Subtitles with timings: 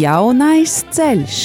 [0.00, 1.38] Jaunais ceļš.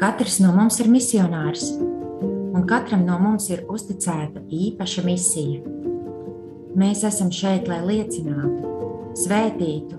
[0.00, 5.64] Katrs no mums ir misionārs, un katram no mums ir uzticēta īpaša misija.
[6.78, 8.70] Mēs esam šeit, lai liecinātu,
[9.18, 9.98] svētītu,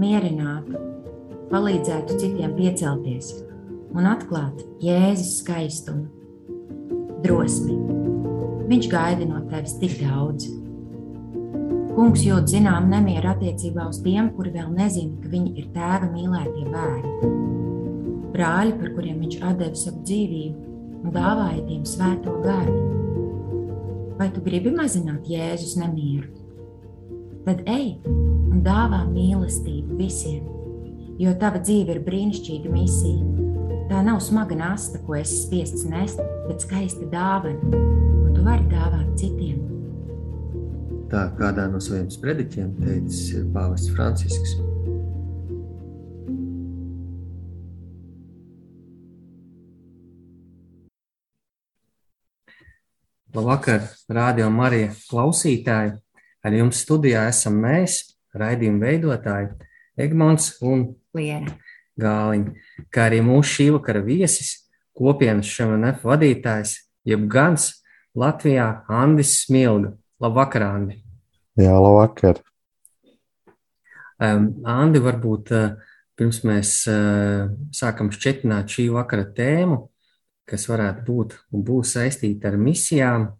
[0.00, 0.80] mierinātu,
[1.52, 3.34] palīdzētu citiem piecelties
[3.96, 6.06] un atklāt Jēzus skaistumu,
[7.24, 7.76] drosmi.
[8.70, 10.48] Viņš gaida no tevis tik daudz.
[11.96, 16.68] Kungs jūt zinām nemieru attiecībā uz tiem, kuri vēl nezina, ka viņi ir tēva mīlētie
[16.70, 17.38] bērni
[18.40, 20.68] brāļi, par kuriem viņš deva savu dzīvību
[21.00, 22.76] un dāvāja tiem svēto garu.
[24.20, 26.28] Vai tu gribi mazināt Jēzus nemieru?
[27.46, 30.44] Tad ej un dāvā mīlestību visiem,
[31.20, 33.39] jo tava dzīve ir brīnišķīga misija.
[33.90, 39.08] Tā nav smaga nasta, ko esi spiests nest, bet skaista dāvana, ko tu vari dāvāt
[39.18, 39.56] citiem.
[41.10, 44.52] Tā kādā no saviem sprediķiem teicis Pāvests Francisks.
[53.34, 55.96] Labvakar, Rādio Marija klausītāji!
[56.46, 57.98] Ar jums studijā esam mēs,
[58.38, 59.50] raidījuma veidotāji
[59.98, 60.86] Egmons un
[61.18, 61.58] Liena.
[62.00, 62.54] Gāliņa,
[62.92, 64.54] kā arī mūsu šī vakara viesis,
[64.96, 66.76] kopienas šemanef vadītājs,
[67.08, 67.70] jeb gans
[68.16, 69.94] Latvijā Andis Smilga.
[70.20, 70.98] Labvakar, Andi!
[71.56, 72.42] Jā, labvakar!
[74.20, 75.70] Um, Andi, varbūt uh,
[76.18, 79.78] pirms mēs uh, sākam šķetināt šī vakara tēmu,
[80.50, 83.30] kas varētu būt un būs saistīta ar misijām.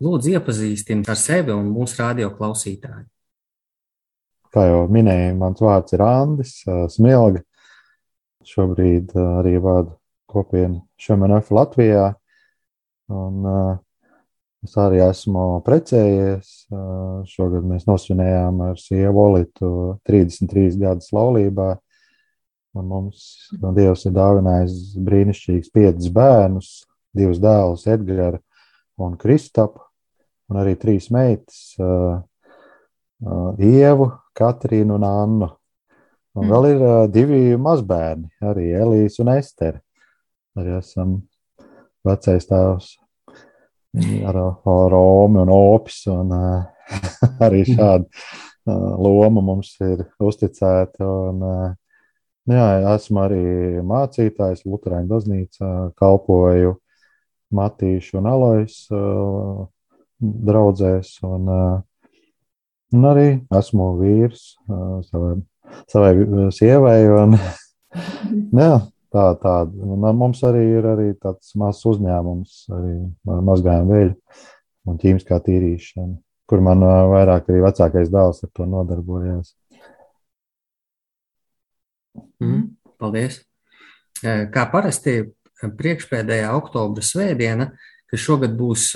[0.00, 3.06] Lūdzu, iepazīstiniet ar sevi un mūsu radio klausītāju.
[4.50, 6.56] Kā jau minēju, mans vārds ir Andris
[6.96, 7.44] Smilga.
[8.50, 9.94] Šobrīd arī vadu
[10.30, 12.08] kopienu Šemenef Latvijā.
[13.10, 13.46] Un,
[14.66, 16.50] es arī esmu precējies.
[17.30, 19.70] Šogad mēs nosvinējām ar sievu Olitu
[20.08, 21.76] 33 gadus laulībā.
[22.78, 23.22] Un mums
[23.74, 26.68] Dievs ir dāvinājis brīnišķīgus piecus bērnus,
[27.16, 28.42] divus dēlus, Edgars
[29.00, 29.82] un Kristapu,
[30.50, 32.20] un arī trīs meitas, uh,
[33.24, 35.50] uh, Ievu, Katrīnu un Annu.
[36.38, 36.50] Un mm.
[36.52, 39.80] vēl ir uh, divi mazbērni, arī Elīze un Estere.
[40.58, 41.16] Arī esam
[42.06, 42.92] vecais tēvs
[44.30, 46.92] ar Romu un Opis, un uh,
[47.46, 51.02] arī šāda uh, loma mums ir uzticēta.
[51.02, 51.74] Un, uh,
[52.50, 53.44] jā, esmu arī
[53.86, 56.76] mācītājs Lutāņu baznīcā, kalpoju
[57.54, 59.66] Matīšu un Alojas uh,
[60.20, 62.12] draudzēs, un, uh,
[62.94, 65.40] un arī esmu vīrs uh, savai,
[65.90, 66.14] savai
[66.54, 66.98] sievai.
[67.22, 67.36] Un,
[68.56, 68.72] jā,
[69.12, 69.54] tā, tā.
[69.66, 72.96] Un mums arī ir arī tāds mazs uzņēmums, arī
[73.50, 74.14] mazgājuma veļa
[74.90, 76.16] un ķīmiskā tīrīšana,
[76.50, 79.54] kur man vairāk arī vecākais dēls ar to nodarbojās.
[82.40, 82.64] Mm,
[83.00, 83.42] paldies!
[84.20, 85.20] Kā parasti
[85.60, 87.70] priekšpēdējā oktobra svētdiena,
[88.10, 88.90] kas šogad būs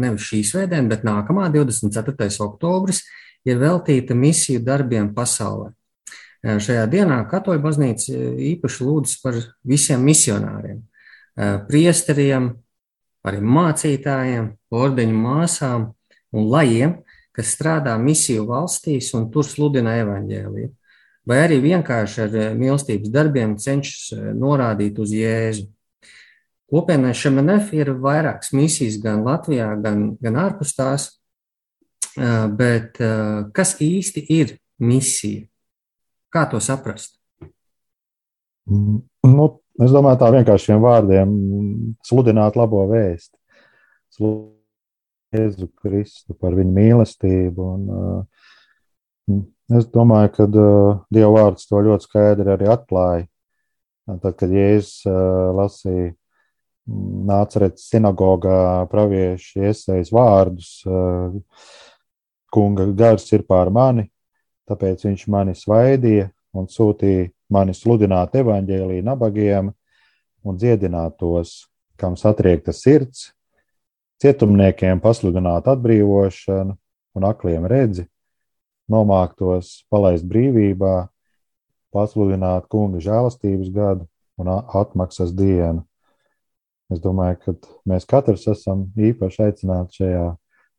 [0.00, 2.30] nevis šī svētdiena, bet nākamā, 24.
[2.46, 3.04] oktobris,
[3.48, 5.70] ir veltīta misiju darbiem pasaulē.
[6.40, 8.16] Šajā dienā Katoļu baznīca
[8.54, 9.36] īpaši lūdz par
[9.66, 10.78] visiem misionāriem,
[11.68, 12.50] priesteriem,
[13.28, 15.90] arī mācītājiem, ordeņu māsām
[16.32, 16.96] un lajiem,
[17.36, 20.72] kas strādā misiju valstīs un tur sludina evaņģēliju
[21.30, 25.68] vai arī vienkārši ar eh, mīlestības darbiem cenšas eh, norādīt uz Jēzu.
[26.70, 31.19] Kopienai Šemenef ir vairākas misijas gan Latvijā, gan, gan ārpus tās, eh,
[32.58, 32.98] bet
[33.56, 35.46] kas īsti ir misija?
[36.30, 37.16] Kā to saprast?
[38.70, 39.46] Mm, nu,
[39.82, 41.34] es domāju, tā vienkāršiem vārdiem
[42.06, 43.34] sludināt labo vēstu.
[44.14, 44.58] Sludināt
[45.30, 48.46] Jēzu Kristu par viņu mīlestību un uh,
[49.70, 53.28] Es domāju, ka uh, Dieva vārds to ļoti skaidri arī atklāja.
[54.10, 58.56] Tad, kad Jēzus uh, lasīja mm, nāca redzēt sinagogā
[58.90, 61.38] praviešu iesaistīts vārdus, uh,
[62.52, 64.08] kunga gars ir pār mani,
[64.70, 69.70] tāpēc viņš mani svaidīja un sūtīja mani sludināt evaņģēlīju nabagiem,
[70.46, 71.66] un dziedināt tos,
[72.00, 73.30] kam satriekta sirds,
[74.22, 76.76] cietumniekiem pasludināt atbrīvošanu
[77.16, 78.06] un akliem redzi,
[78.90, 81.08] nomāktos palaist brīvībā,
[81.94, 84.06] pasludināt kunga žēlastības gadu
[84.40, 85.84] un atmaksas dienu.
[86.90, 87.54] Es domāju, ka
[87.86, 90.24] mēs katrs esam īpaši aicināti šajā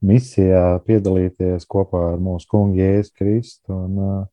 [0.06, 3.76] misijā piedalīties kopā ar mūsu kungu Jēzu Kristu.
[3.76, 4.26] Un,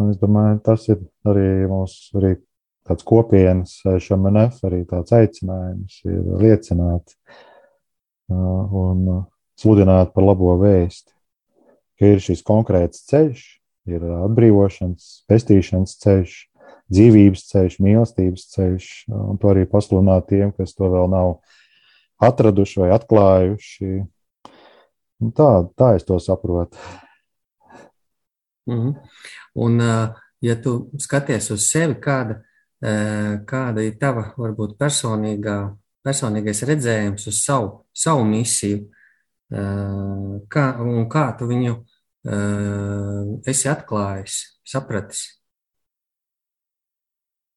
[0.00, 2.34] un es domāju, tas ir arī mūsu arī
[2.86, 7.16] tāds kopienas šamanef, arī tāds aicinājums ir liecināt
[8.30, 9.26] un
[9.58, 11.12] sludināt par labo vēsti,
[11.98, 13.44] ka ir šis konkrēts ceļš,
[13.90, 16.34] ir atbrīvošanas, pestīšanas ceļš,
[16.92, 21.38] dzīvības ceļš, mīlestības ceļš, un to arī pasludināt tiem, kas to vēl nav
[22.22, 23.90] atraduši vai atklājuši.
[25.20, 26.76] Un tā, tā es to saprotu.
[28.66, 28.94] Mm -hmm.
[29.54, 29.80] Un,
[30.40, 32.42] ja tu skaties uz sevi, kāda,
[33.46, 38.90] kāda ir tava varbūt personīgā, personīgais redzējums uz savu, savu misiju,
[40.48, 41.84] kā, un kā tu viņu
[43.46, 45.36] esi atklājis, sapratis?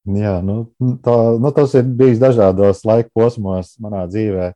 [0.09, 0.71] Jā, nu,
[1.03, 4.53] tā, nu, tas ir bijis dažādos laika posmos manā dzīvē.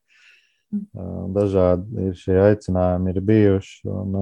[1.34, 3.76] Dažādi ir šie aicinājumi, ir bijuši.
[3.94, 4.16] Un,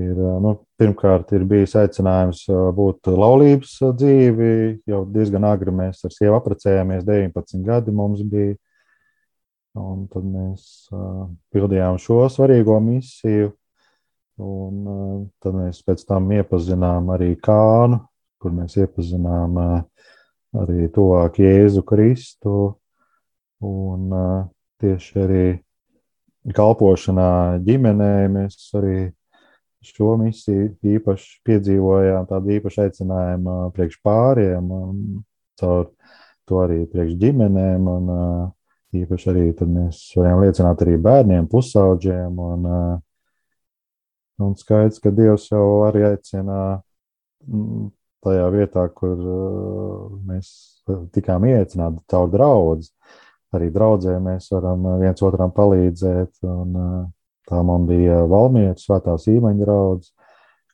[0.00, 2.46] ir, nu, pirmkārt, ir bijis aicinājums
[2.76, 4.50] būt laulības dzīvi.
[4.88, 8.56] Jau diezgan agri mēs ar sievu apprecējāmies, 19 gadi mums bija.
[9.78, 13.52] Un tad mēs uh, pildījām šo svarīgo misiju.
[14.42, 18.00] Un, uh, tad mēs pēc tam iepazinām arī Kānu,
[18.42, 22.56] kur mēs iepazinām arī tuvāk Jēzu Kristu.
[23.62, 24.10] Un
[24.82, 25.46] tieši arī
[26.54, 27.30] kalpošanā
[27.66, 28.98] ģimenē mēs arī
[29.84, 34.70] šo misiju īpaši piedzīvojām, tādu īpašu aicinājumu priekš pāriem,
[35.60, 35.90] caur
[36.48, 37.90] to arī priekš ģimenēm.
[37.92, 38.14] Un,
[38.96, 42.38] īpaši arī mēs varam liecināt arī bērniem, pusauģiem.
[42.40, 42.66] Un,
[44.44, 46.78] un skaidrs, ka Dievs jau arī aicina
[48.24, 50.50] tajā vietā, kur uh, mēs
[51.14, 52.88] tikām ieaicināti caur draugu.
[53.56, 56.34] Arī draudzē mēs varam viens otram palīdzēt.
[56.44, 57.04] Un, uh,
[57.48, 60.12] tā man bija Valmietas svētās īmaņa draugs,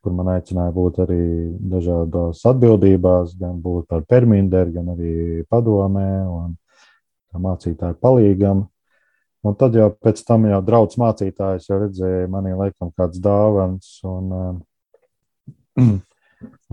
[0.02, 1.24] kur man aicināja būt arī
[1.70, 6.56] dažādās atbildībās, gan būt par perminderu, gan arī padomē un
[7.44, 8.66] mācītāju palīgam.
[9.44, 13.98] Un tad jau pēc tam jau draugs mācītājs jau redzēja manī laikam kāds dāvans.
[14.08, 15.94] Un, uh,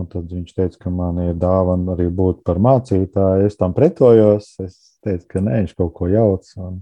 [0.00, 3.48] Un tad viņš teica, ka man ir dāvana arī būt par mācītāju.
[3.48, 4.54] Es tam pretojos.
[4.62, 6.48] Es teicu, ka nē, viņš kaut ko jauc.
[6.62, 6.80] Un,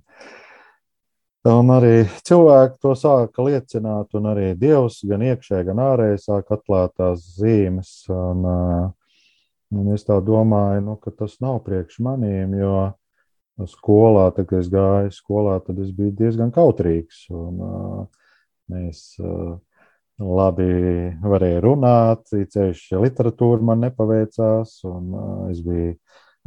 [1.51, 1.95] un arī
[2.29, 7.93] cilvēki to sāka liecināt, un arī Dievs gan iekšēji, gan ārēji sāk atklāt tās zīmes.
[8.15, 8.47] Un,
[9.71, 12.77] un es tā domāju, nu, ka tas nav priekš manīm, jo
[13.69, 17.27] skolā, tad, kad es gāju skolā, tad es biju diezgan kautrīgs.
[17.35, 17.61] Un,
[18.71, 19.03] mēs,
[20.21, 20.71] labi
[21.25, 25.15] varēja runāt, ceļš literatūra man nepaveicās, un
[25.51, 25.95] es biju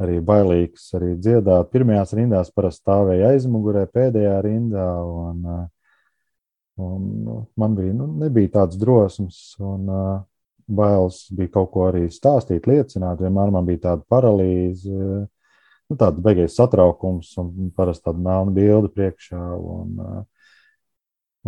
[0.02, 1.70] arī bailīgs arī dziedāt.
[1.74, 5.44] Pirmajās rindās parasti stāvēja aizmugurē, pēdējā rindā, un,
[6.82, 9.90] un nu, man bija, nu, nebija tāds drosms, un
[10.64, 16.54] bailes bija kaut ko arī stāstīt, liecināt, vienmēr man bija tāda paralīze, nu, tāds beigais
[16.56, 19.98] satraukums, un parasti tāda melna bilde priekšā, un,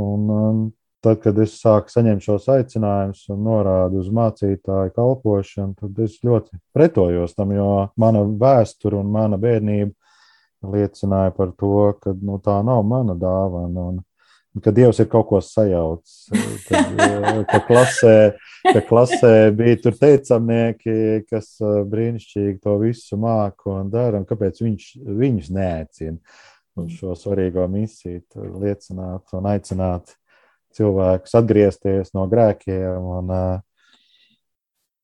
[0.07, 0.67] un
[1.07, 6.59] tad, kad es sāku saņemt šos aicinājumus un norādu uz mācītāju kalpošanu, tad es ļoti
[6.75, 7.71] pretojos tam, jo
[8.01, 9.95] mana vēsture un mana bērnība
[10.67, 13.87] liecināja par to, ka nu, tā nav mana dāvana.
[13.93, 14.03] Un,
[14.65, 16.31] ka Dievs ir kaut ko sajaucis.
[16.67, 16.99] Kad,
[17.51, 18.17] ka, klasē,
[18.65, 20.99] ka klasē bija tur teicamnieki,
[21.31, 21.55] kas
[21.93, 26.19] brīnišķīgi to visu māca un dara, un kāpēc viņš, viņus neaicina
[26.77, 28.25] uz šo svarīgo misiju,
[28.61, 30.17] liecināt un aicināt
[30.77, 33.09] cilvēkus atgriezties no grēkiem.
[33.19, 33.33] Un,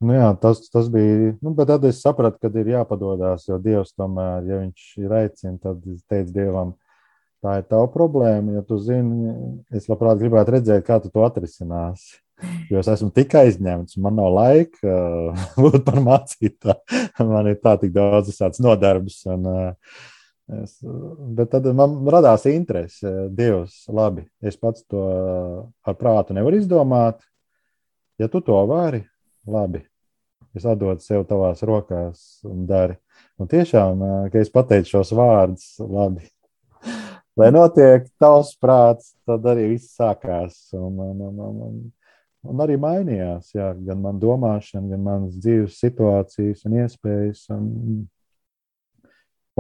[0.03, 1.35] nu jā, tas, tas bija.
[1.41, 5.63] Nu, bet tad es sapratu, ka ir jāpadodas, jo Dievs tomēr, ja viņš ir aicināts,
[5.65, 6.75] tad es teicu Dievam,
[7.43, 8.59] tā ir tava problēma.
[8.59, 9.37] Ja tu zini,
[9.75, 12.21] es labprāt gribētu redzēt, kā tu to atrisināsi.
[12.73, 14.97] Jo es esmu tik aizņemts, man nav laika
[15.63, 17.05] būt par mācītāju.
[17.29, 19.21] Man ir tā tik daudz visādas nodarbes.
[19.31, 20.11] Un, uh,
[20.61, 20.75] Es,
[21.37, 25.05] bet tad man radās interese, Dievs, labi, es pats to
[25.87, 27.23] ar prātu nevaru izdomāt.
[28.21, 29.01] Ja tu to vari,
[29.49, 29.81] labi,
[30.57, 32.99] es atdodu sev tavās rokās un dari.
[33.41, 36.29] Un tiešām, ka es pateicu šos vārdus, labi,
[37.41, 40.59] lai notiek tavs prāts, tad arī viss sākās.
[40.77, 41.83] Un, un, un, un,
[42.53, 47.47] un arī mainījās, jā, gan man domāšana, gan manas dzīves situācijas un iespējas.
[47.57, 47.71] Un,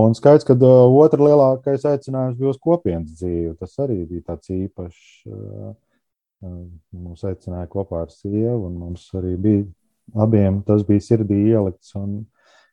[0.00, 3.52] Un skaidrs, ka uh, otra lielākais aicinājums bija uz kopienas dzīvi.
[3.61, 5.02] Tas arī bija tāds īpašs.
[5.28, 5.72] Uh,
[6.46, 6.62] uh,
[6.96, 9.66] mums aicināja kopā ar sievu, un mums arī bija
[10.25, 11.92] abiem tas bija sirdī ielikts.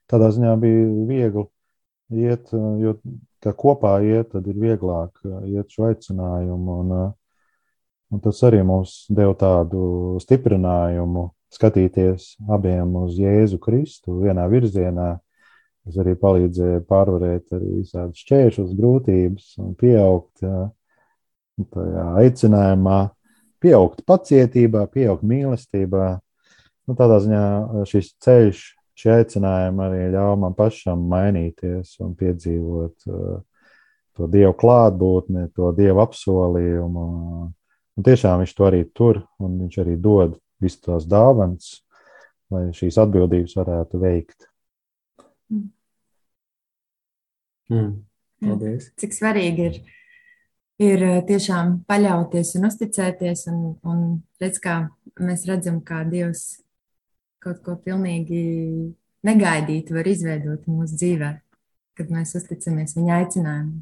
[0.10, 1.46] Tādā ziņā bija viegli
[2.24, 2.50] iet,
[2.82, 2.96] jo
[3.44, 6.80] kā kopā iet, tad ir vieglāk iet šo aicinājumu.
[6.84, 6.96] Un,
[8.10, 15.18] un tas arī mums deva tādu stiprinājumu skatīties abiem uz Jēzu Kristu vienā virzienā
[15.88, 20.58] Tas arī palīdzēja pārvarēt arī visādas šķēršļus, grūtības un pieaugt jā,
[21.74, 23.00] tajā aicinājumā,
[23.64, 26.10] pieaugt pacietībā, pieaugt mīlestībā.
[26.88, 28.62] Nu, tādā ziņā šis ceļš,
[29.00, 33.10] šie aicinājumi arī ļauj man pašam mainīties un piedzīvot
[34.20, 37.06] to Dievu klātbūtni, to Dievu apsolījumu.
[38.00, 41.80] Un tiešām viņš to arī tur, un viņš arī dod visu tās dāvanas,
[42.52, 44.50] lai šīs atbildības varētu veikt.
[45.52, 45.70] Mm.
[47.70, 47.92] Mm,
[48.42, 48.90] paldies.
[48.98, 49.76] Cik svarīgi ir,
[50.82, 54.00] ir eh, tiešām paļauties un uzticēties, un, un
[54.42, 54.80] redz, kā
[55.22, 56.64] mēs redzam, kā Dievs
[57.44, 58.42] kaut ko pilnīgi
[59.26, 61.30] negaidīt var izveidot mūsu dzīvē,
[62.00, 63.78] kad mēs uzticamies viņa aicinājumam.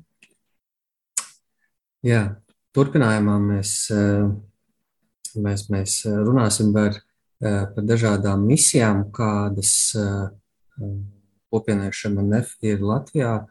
[2.06, 2.22] Jā,
[2.76, 4.28] turpinājumā mēs, eh,
[5.40, 7.00] mēs, mēs runāsim par,
[7.40, 9.96] eh, par dažādām misijām, kādas
[11.50, 13.48] kopienai šeit ir Latvijā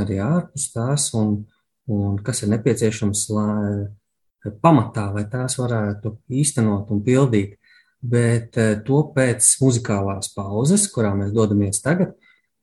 [0.00, 1.44] arī ārpus tās, un,
[1.90, 7.58] un kas ir nepieciešams, lai pamatā, lai tās varētu īstenot un pildīt.
[8.04, 12.12] Bet eh, to pēc muzikālās pauzes, kurā mēs dodamies tagad.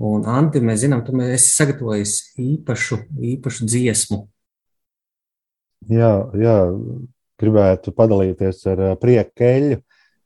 [0.01, 2.99] Un, Anti, mēs zinām, tu esi sagatavojis īpašu,
[3.33, 4.19] īpašu dziesmu.
[5.89, 6.57] Jā, jā,
[7.41, 9.79] gribētu padalīties ar eh, prieku eļļu.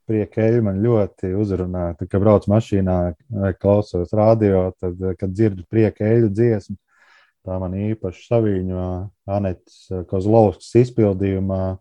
[0.06, 1.86] Prieku eļļu man ļoti uzrunā.
[1.98, 2.98] Kad braucu mašīnā,
[3.58, 6.76] klausos radio, tad, kad dzirdu prieku eļļu dziesmu,
[7.46, 8.84] Tā man īpaši saviņo
[9.30, 11.76] Anetes Kozlovskas izpildījumā.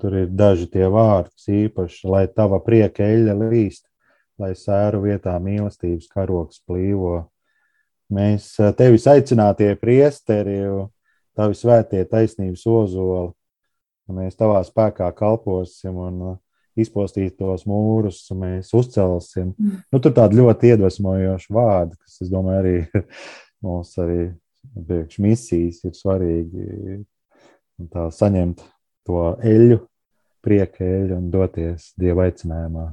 [0.00, 1.34] Tur ir daži tie vārdi,
[1.66, 3.82] īpaši, lai tava prieka eļļa līst,
[4.38, 7.24] lai sēru vietā mīlestības karoks plīvo.
[8.14, 10.60] Mēs tevis aicinātie priesteri,
[11.36, 13.32] tavi svētie taisnības ozoli,
[14.14, 16.22] mēs tavā spēkā kalposim un
[16.78, 19.52] izpostīt tos mūrus, mēs uzcelsim.
[19.58, 19.80] Mm.
[19.90, 23.04] Nu, tur tādi ļoti iedvesmojoši vārdi, kas, es domāju, arī
[23.66, 24.22] mums arī
[24.74, 26.98] priekš misijas ir svarīgi
[27.92, 28.62] tā, saņemt
[29.08, 29.80] to eļu,
[30.44, 32.86] prieka eļu un doties dieva aicinājumā.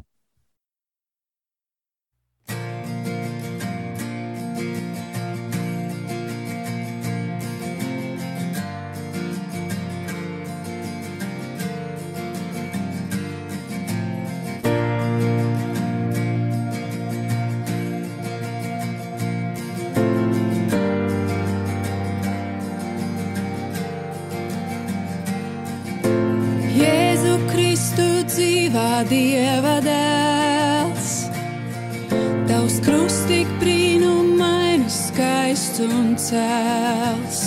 [36.27, 37.46] Skaists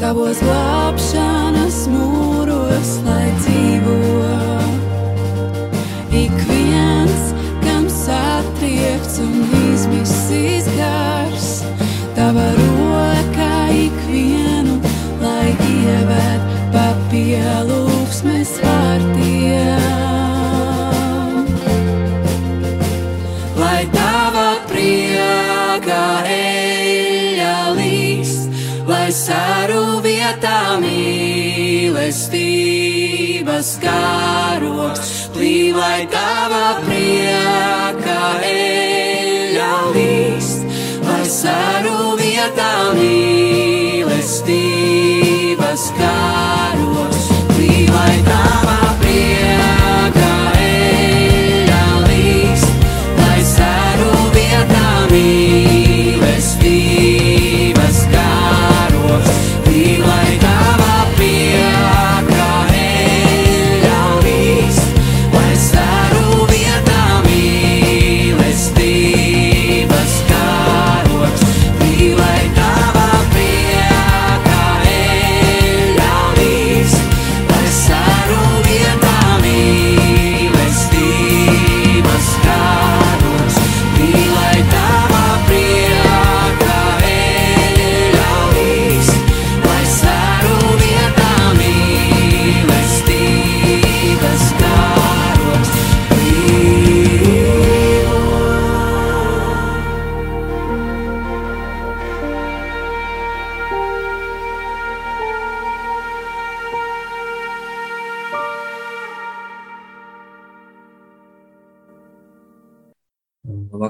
[0.00, 3.96] Tavos glābšanas mūros, lai dzīvo
[6.16, 7.32] ik viens,
[7.64, 9.65] kam satriekts un izmisīs
[33.66, 40.62] mīlestības kāroks, plī, lai tava priekā eļļa līst,
[41.02, 43.45] lai saru vietā mīlestības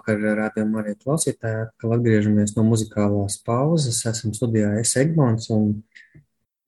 [0.07, 4.05] Vakar rādījām arī klausītāji, atkal atgriežamies no muzikālās pauzes.
[4.07, 5.83] Esam studijā Es Egmons un,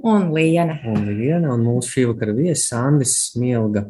[0.03, 0.81] Un Liena.
[0.83, 3.85] un Viena, un mūsu šī vakara viesis Andis Smilga,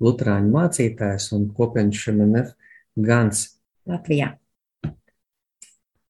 [0.00, 2.54] luterāņu mācītājs un kopienas šemenef
[2.96, 3.44] Gans.
[3.84, 4.32] Latvijā.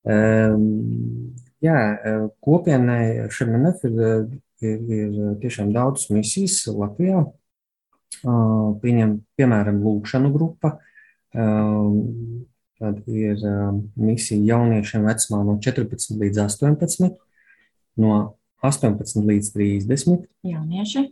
[0.07, 1.79] Um, jā,
[2.39, 4.03] kopienai šemenef ir,
[4.63, 7.27] ir, ir tiešām daudz misijas Latvijā.
[8.23, 10.79] Uh, Pieņem, piemēram, lūkšanu grupa,
[12.77, 17.15] Tad ir um, misija jauniešiem vecumā no 14 līdz 18,
[18.03, 18.17] no
[18.67, 21.07] 18 līdz 30, Jaunieši.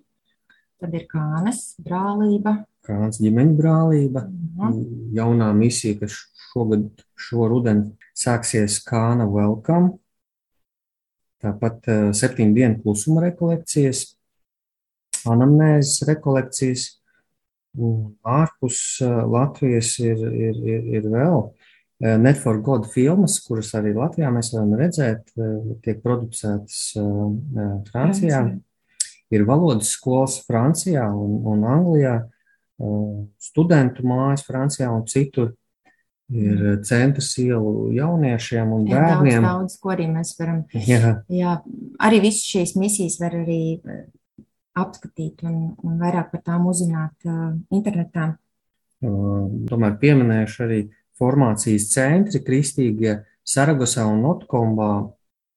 [0.83, 2.59] Tad ir kānas, brālība.
[2.85, 4.27] kāds ģimeņu brālība.
[4.29, 4.81] Mhm.
[5.17, 6.19] Jaunā misija, kas
[6.51, 9.97] šogad, šo rudeni sāksies Kāna Welcome.
[11.45, 14.11] Tāpat uh, septiņu dienu klusuma rekolekcijas,
[15.29, 16.87] anamnēzes rekolekcijas.
[17.75, 21.73] Un ārpus uh, Latvijas ir, ir, ir, ir vēl uh,
[22.21, 26.93] Net for God filmas, kuras arī Latvijā mēs varam redzēt, uh, tiek producētas
[27.91, 28.45] Francijā.
[29.33, 32.19] Ir valodas skolas Francijā un, un Anglijā,
[33.41, 35.55] studentu mājas Francijā un citur.
[36.35, 39.45] Ir centra ielu jauniešiem un Jā, daudz, bērniem.
[39.45, 40.63] daudz, ko arī mēs varam.
[40.73, 41.59] Jā, Jā,
[42.01, 44.07] arī visas šīs misijas var arī eh,
[44.79, 48.35] apskatīt un, un vairāk par tām uzzināt uh, internetā.
[49.05, 50.81] Uh, Tomēr pieminēšu arī
[51.19, 54.91] formācijas centri Kristīgie Saragosā un Notkombā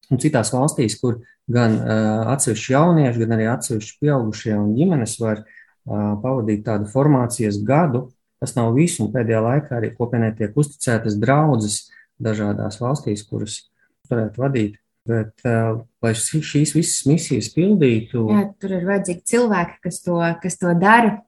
[0.07, 5.45] un citās valstīs, kur gan uh, atsevišķi jaunieši, gan arī atsevišķi pieaugušie un ģimenes var
[5.87, 8.09] pavadīt tādu formācijas gadu.
[8.43, 11.85] Tas nav viss, un pēdējā laikā arī kopienai tiek uzticētas draudzes
[12.19, 13.61] dažādās valstīs, kuras
[14.09, 14.75] varētu vadīt.
[15.07, 20.17] Bet, uh, lai šī- šīs visas misijas pildītu, Jā, tur ir vajadzīgi cilvēki, kas to,
[20.43, 21.21] kas to dara.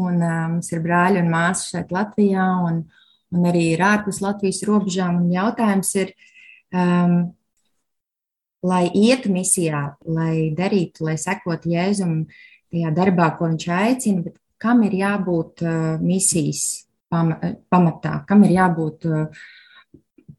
[0.00, 2.80] Un, uh, mums ir brāļi un māsas šeit Latvijā, un,
[3.32, 5.20] un arī ir ārpus Latvijas robežām.
[5.30, 6.14] Jautājums ir,
[6.74, 7.34] um,
[8.62, 12.22] lai ietu misijā, lai darītu, lai sekotu Jēzum
[12.72, 17.36] tajā darbā, ko viņš aicina, bet kam ir jābūt uh, misijas pama,
[17.70, 19.44] pamatā, kam ir jābūt uh,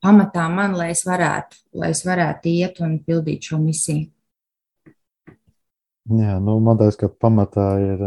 [0.03, 4.09] pamatā man, lai es varētu, lai es varētu iet un pildīt šo misiju.
[6.11, 8.01] Jā, nu, man liekas, ka pamatā ir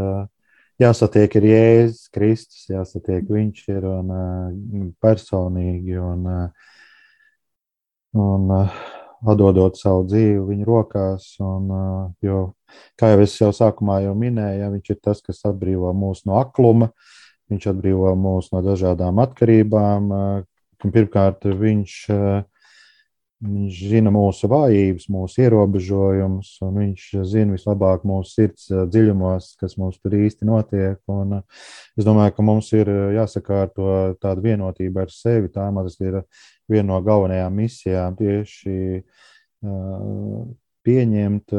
[0.83, 4.13] jāsatiek ar Jēzus Kristus, jāsatiek viņš ir un
[5.01, 6.27] personīgi un,
[8.21, 8.53] un
[9.25, 11.31] atdodot savu dzīvi viņa rokās.
[11.41, 11.71] Un,
[12.25, 12.43] jo,
[13.01, 16.37] kā jau es jau sākumā jau minēju, ja, viņš ir tas, kas atbrīvo mūs no
[16.43, 16.91] akluma,
[17.49, 20.13] viņš atbrīvo mūs no dažādām atkarībām.
[20.85, 21.97] Pirmkārt, viņš
[23.37, 29.99] Viņš zina mūsu vājības, mūsu ierobežojumus, un viņš zina vislabāk mūsu sirds dziļumos, kas mums
[30.01, 30.97] tur īsti notiek.
[31.13, 35.53] Un es domāju, ka mums ir jāsakārto tāda vienotība ar sevi.
[35.53, 36.19] Tā mazliet ir
[36.73, 39.05] viena no galvenajām misijām tieši
[40.89, 41.57] pieņemt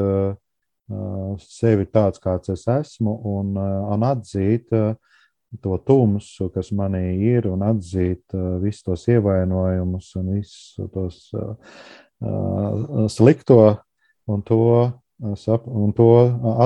[1.45, 4.73] sevi tāds, kāds es esmu, un, un atzīt
[5.63, 13.07] to tumsu, kas manī ir, un atzīt uh, visus tos ievainojumus un visus tos uh,
[13.11, 13.77] slikto,
[14.27, 14.59] un to,
[15.23, 16.09] uh, un to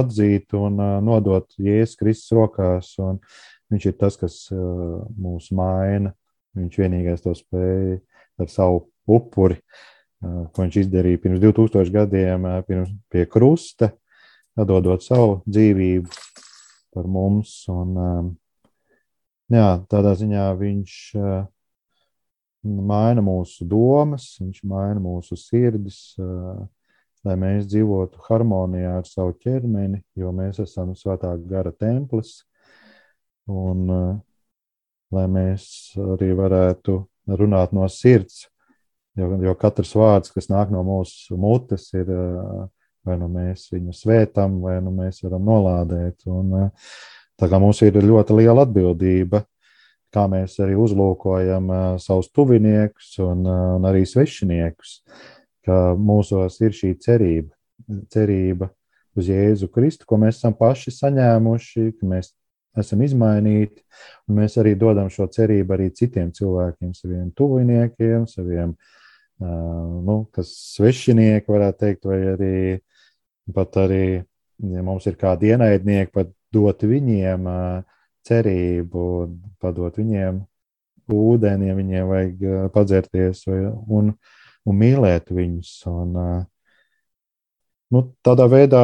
[0.02, 2.96] atzīt un uh, nodot Jēzus Kristus rokās.
[3.72, 6.15] Viņš ir tas, kas uh, mūs maina.
[6.58, 8.02] Viņš vienīgais to spēja
[8.41, 9.62] ar savu upuri,
[10.26, 13.94] uh, ko viņš izdarīja pirms 2000 gadiem, uh, pirms pie krusta,
[14.60, 16.12] atdodot savu dzīvību
[16.91, 17.62] par mums.
[17.72, 18.32] Un, um,
[19.56, 21.42] jā, tādā ziņā viņš uh,
[22.64, 26.62] maina mūsu domas, viņš maina mūsu sirdis, uh,
[27.26, 32.42] lai mēs dzīvotu harmonijā ar savu ķermeni, jo mēs esam svētā gara templis.
[33.52, 34.12] Un uh,
[35.12, 35.66] lai mēs
[36.16, 37.02] arī varētu
[37.38, 38.46] runāt no sirds,
[39.18, 42.10] jo, jo katrs vārds, kas nāk no mūsu mutes, ir
[43.06, 46.22] vai nu mēs viņu svētam, vai nu mēs varam nolādēt.
[46.30, 46.94] Un, uh,
[47.41, 49.41] Tā kā mums ir ļoti liela atbildība,
[50.13, 51.71] kā mēs arī uzlūkojam
[52.04, 54.99] savus tuviniekus un, un arī svešiniekus,
[55.65, 57.56] ka mūsos ir šī cerība,
[58.13, 58.69] cerība
[59.17, 62.30] uz Jēzu Kristu, ko mēs esam paši saņēmuši, ka mēs
[62.77, 63.82] esam izmainīti,
[64.30, 68.75] un mēs arī dodam šo cerību arī citiem cilvēkiem, saviem tuviniekiem, saviem,
[69.41, 72.54] nu, kas svešinieki varētu teikt, vai arī
[73.51, 74.06] pat arī,
[74.71, 77.48] ja mums ir kādi ienaidnieki, pat dot viņiem
[78.28, 79.04] cerību,
[79.62, 80.42] padot viņiem
[81.12, 83.62] ūdeni, ja viņiem vajag padzerties vai,
[83.92, 84.14] un,
[84.68, 85.72] un mīlēt viņus.
[85.92, 86.14] Un,
[87.92, 88.84] nu, tādā veidā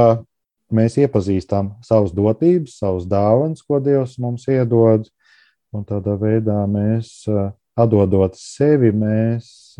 [0.74, 5.08] mēs iepazīstam savas dotības, savas dāvanas, ko Dievs mums iedod,
[5.76, 7.22] un tādā veidā mēs,
[7.78, 9.78] atdodot sevi, mēs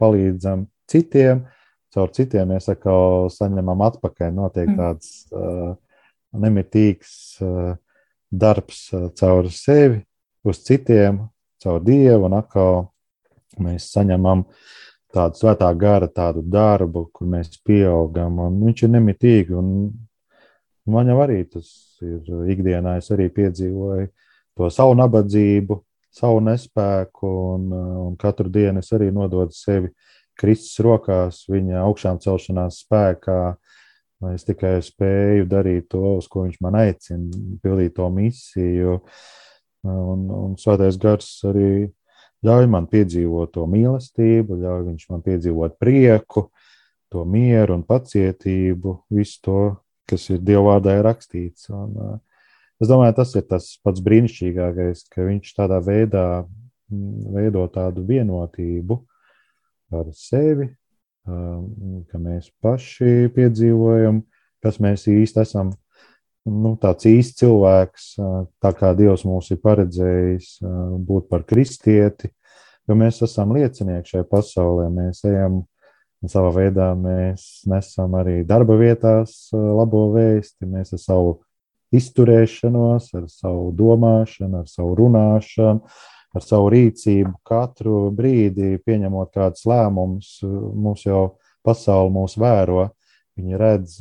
[0.00, 1.46] palīdzam citiem,
[1.94, 4.34] caur citiem mēs atkal saņemam atpakaļ.
[4.36, 4.76] Notiek mm.
[4.78, 5.72] tāds uh,
[6.36, 7.12] nemitīgs
[7.44, 7.74] uh,
[8.30, 10.00] darbs uh, caur sevi,
[10.46, 11.24] uz citiem,
[11.62, 12.86] caur Dievu, un atkal
[13.60, 14.44] mēs saņemam
[15.14, 19.56] tādu svētā gara, tādu darbu, kur mēs pieaugam, un viņš ir nemitīgi.
[19.58, 19.90] Un
[20.90, 21.68] man jau arī tas
[22.04, 24.08] ir ikdienā, es arī piedzīvoju
[24.56, 25.80] to savu nabadzību,
[26.14, 27.66] savu nespēku, un,
[28.06, 29.92] un katru dienu es arī nododu sevi
[30.38, 33.79] Kristus rokās, viņa augšām celšanās spēkā, uh,
[34.20, 37.30] Vai es tikai spēju darīt to, uz ko viņš man aicina,
[37.62, 38.98] pildīt to misiju.
[39.88, 41.88] Un, un svētais gars arī
[42.44, 46.50] ļauj man piedzīvot to mīlestību, ļauj viņš man piedzīvot prieku,
[47.10, 49.60] to mieru un pacietību, visu to,
[50.10, 51.70] kas ir Dieva vārdā ir rakstīts.
[51.72, 52.20] Un,
[52.76, 56.26] es domāju, tas ir tas pats brīnišķīgākais, ka viņš tādā veidā
[56.90, 58.98] veido tādu vienotību
[59.94, 60.68] ar sevi,
[62.10, 64.22] ka mēs paši piedzīvojam,
[64.64, 65.72] kas mēs īsti esam.
[66.50, 68.04] Nu, tāds īsts cilvēks,
[68.64, 70.54] tā kā Dievs mūs ir paredzējis
[71.06, 72.30] būt par kristieti,
[72.88, 74.88] jo mēs esam liecinieki šajā pasaulē.
[74.94, 75.60] Mēs ejam
[76.28, 81.36] savā veidā, mēs nesam arī darba vietās labo vēsti, mēs ar savu
[81.96, 85.80] izturēšanos, ar savu domāšanu, ar savu runāšanu,
[86.36, 91.24] ar savu rīcību, katru brīdi pieņemot kādus lēmumus, mums jau
[91.66, 92.88] pasauli mūs vēro.
[93.38, 93.96] Viņi redz,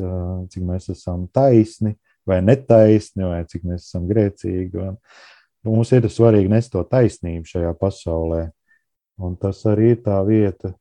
[0.52, 1.96] cik mēs esam taisni
[2.28, 4.84] vai netaisni, vai cik mēs esam grēcīgi.
[4.84, 8.50] Un mums ir svarīgi nest to taisnību šajā pasaulē.
[9.20, 10.72] Un tas arī ir tā vieta,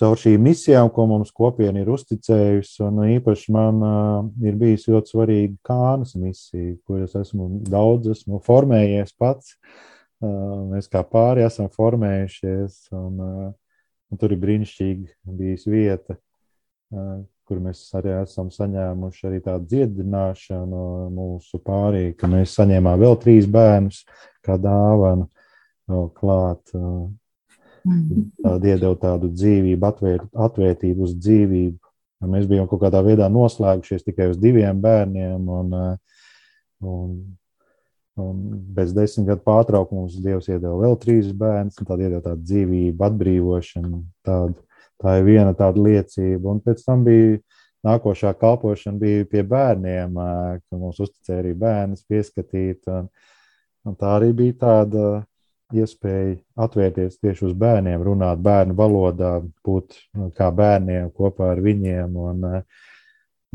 [0.00, 2.78] caur šīm misijām, ko mums kopiena ir uzticējusi.
[2.86, 8.40] Un īpaši man uh, ir bijis ļoti svarīga kānas misija, kur es esmu daudz esmu
[8.46, 9.56] formējies pats.
[9.56, 9.90] Uh,
[10.22, 13.22] Mēs kā pāri esam formējušies, un,
[14.12, 16.16] un tur ir brīnišķīgi bijusi vieta,
[17.48, 20.84] kur mēs arī esam saņēmuši arī tādu dziedināšanu
[21.16, 24.04] mūsu pārī, ka mēs saņēmām vēl trīs bērnus
[24.46, 25.26] kā dāvanu
[26.16, 26.70] klāt.
[27.82, 31.78] Tāda iedeva tādu dzīvību, atvērt, atvērtību uz dzīvību.
[32.30, 35.72] Mēs bijām kaut kādā veidā noslēgušies tikai uz diviem bērniem, un,
[36.86, 37.16] un
[38.16, 43.06] bez desmit gadu pārtraukuma mums Dievs iedeva vēl trīs bērnus, un tāda iedeva tādu dzīvību,
[43.08, 44.02] atbrīvošanu.
[44.26, 44.56] Tādu,
[45.00, 46.52] tā ir viena tāda liecība.
[46.52, 47.38] Un pēc tam bija
[47.86, 50.16] nākošā kalpošana bija pie bērniem,
[50.62, 52.84] ka mums uzticēja arī bērnus pieskatīt.
[52.92, 53.08] Un,
[53.88, 55.06] un tā arī bija tāda
[55.72, 62.18] iespēja atvērties tieši uz bērniem, runāt bērnu valodā, būt nu, kā bērniem kopā ar viņiem.
[62.28, 62.44] Un,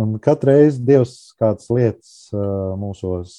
[0.01, 2.33] un katru reizi Dievs kādas lietas
[2.81, 3.37] mūsos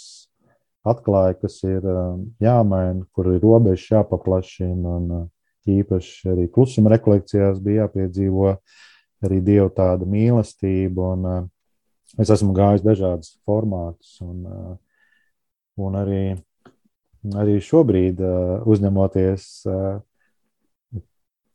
[0.92, 2.04] atklāja, kas ir eh,
[2.44, 4.96] jāmaina, kur ir robežas jāpaplašina.
[5.00, 5.26] Un,
[5.68, 8.54] īpaši arī klusuma rekolekcijās bija jāpiedzīvo
[9.26, 11.10] arī Dieva tāda mīlestība.
[11.12, 11.48] Un,
[12.16, 14.46] es esmu gājis dažādas formātus un,
[15.76, 16.22] un arī
[17.36, 18.22] arī šobrīd
[18.64, 19.44] uzņemoties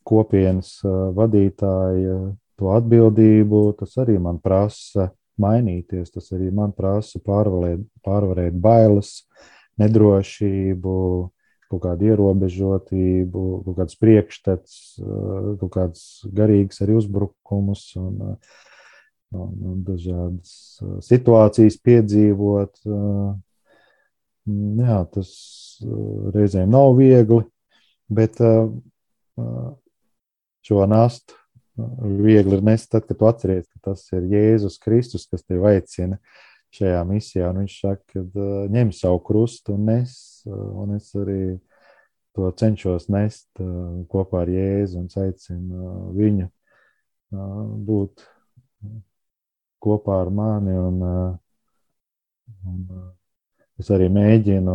[0.03, 0.75] kopienas
[1.17, 2.17] vadītāja
[2.59, 5.09] to atbildību, tas arī man prasa
[5.41, 6.11] mainīties.
[6.13, 9.23] Tas arī man prasa pārvarēt, pārvarēt bailes,
[9.81, 10.97] nedrošību,
[11.73, 14.77] kaut kādu ierobežotību, kaut kādas priekšstats,
[15.61, 16.03] kaut kādas
[16.35, 18.35] garīgas arī uzbrukumus un,
[19.33, 20.53] un, un dažādas
[21.07, 22.83] situācijas piedzīvot.
[24.83, 25.29] Jā, tas
[26.35, 27.41] reizēm nav viegli,
[28.11, 28.41] bet
[30.63, 31.42] šo nastu
[31.77, 36.19] viegli ir nest tad, kad tu atceries, ka tas ir Jēzus Kristus, kas tevi aicina
[36.73, 37.51] šajā misijā.
[37.51, 40.15] Un viņš saka, ka ņem savu krustu un nes,
[40.47, 41.57] un es arī
[42.33, 43.49] to cenšos nest
[44.11, 46.49] kopā ar Jēzu un aicinu viņu
[47.89, 48.27] būt
[49.83, 51.03] kopā ar mani un,
[52.69, 53.11] un
[53.81, 54.73] Es arī mēģinu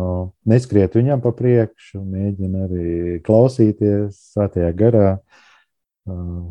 [0.51, 2.87] neskriet viņam pa priekšu, mēģinu arī
[3.23, 5.11] klausīties svētajā garā,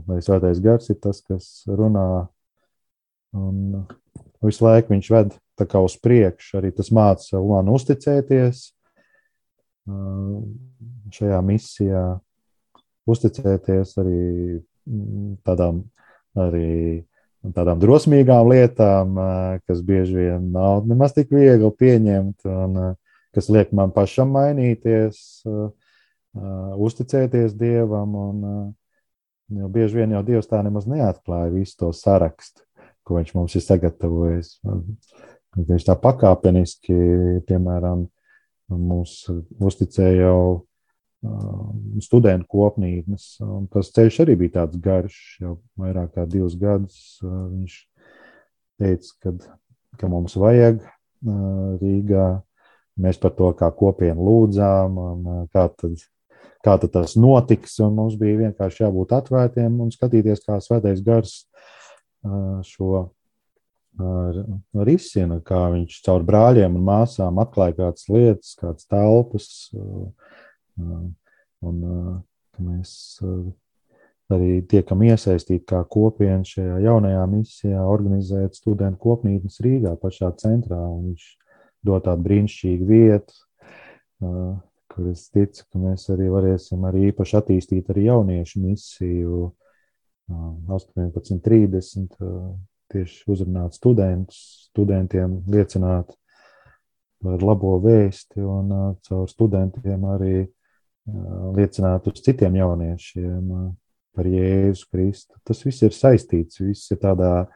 [0.09, 2.29] lai svētais gars ir tas, kas runā.
[3.37, 3.85] Un
[4.45, 8.63] visu laiku viņš ved tā kā uz priekšu, arī tas māca man uzticēties
[11.19, 12.03] šajā misijā,
[13.09, 14.25] uzticēties arī
[15.45, 15.83] tādām
[16.39, 17.05] arī
[17.55, 19.19] tādām drosmīgām lietām,
[19.69, 22.79] kas bieži vien nav nemaz tik viegli pieņemt, un
[23.35, 25.41] kas liek man pašam mainīties,
[26.89, 28.17] uzticēties Dievam.
[28.19, 28.43] Un,
[29.49, 32.65] jo bieži vien jau Dievs tā nemaz neatklāja visu to sarakstu,
[33.07, 34.59] ko Viņš mums ir sagatavojis.
[35.57, 36.97] Viņš tā pakāpeniski,
[37.49, 38.05] piemēram,
[38.69, 39.23] mums
[39.65, 40.41] uzticēja jau
[41.19, 43.41] Um, studentu kopnītnes.
[43.75, 47.17] Tas ceļš arī bija tāds garš, jau vairāk kā divus gadus.
[47.25, 47.79] Uh, viņš
[48.79, 49.49] teica, kad,
[49.99, 52.29] ka mums vajag uh, Rīgā.
[53.03, 55.99] Mēs par to kā kopienu lūdzām, un uh, kā tad,
[56.65, 57.79] kā tas notiks.
[57.81, 61.41] Mums bija vienkārši jābūt atvērtiem un skatīties, kā svētais gars
[62.67, 63.09] šo
[64.87, 69.49] risina, kā viņš caur brāļiem un māsām atklāja kādas lietas, kādas telpas.
[70.79, 71.81] Un
[72.55, 72.93] ka mēs
[74.29, 80.79] arī tiekam iesaistīti kā kopiena šajā jaunajā misijā, organizēt studentu kopnītnes Rīgā, pašā centrā.
[80.79, 81.29] Viņš
[81.89, 83.35] dod tādu brīnišķīgu vietu,
[84.99, 89.45] kur es ticu, ka mēs arī varēsim arī īpaši attīstīt arī jauniešu misiju
[90.27, 92.17] 18.30.
[92.89, 94.41] Tieši uzrunāt studentus,
[94.73, 96.11] studentiem liecināt
[97.23, 98.73] par labo vēsti un
[99.07, 100.39] caur studentiem arī
[101.55, 103.53] liecināt uz citiem jauniešiem
[104.19, 105.39] par Jēzu Kristu.
[105.47, 107.47] Tas viss ir saistīts, viss ir tādā,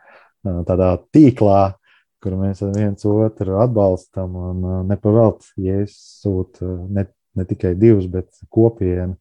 [0.69, 1.75] tādā tīklā,
[2.23, 9.17] kur mēs viens otru atbalstam un nepavelt Jēzus sūta ne, ne tikai divus, bet kopienu.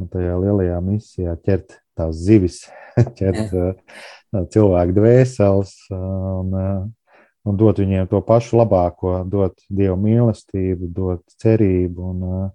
[0.00, 2.62] Un tajā lielajā misijā ķert tās zivis,
[3.18, 3.52] ķert
[4.54, 6.54] cilvēku dvēseles un,
[7.44, 12.48] un dot viņiem to pašu labāko, dot dievu mīlestību, dot cerību un uh,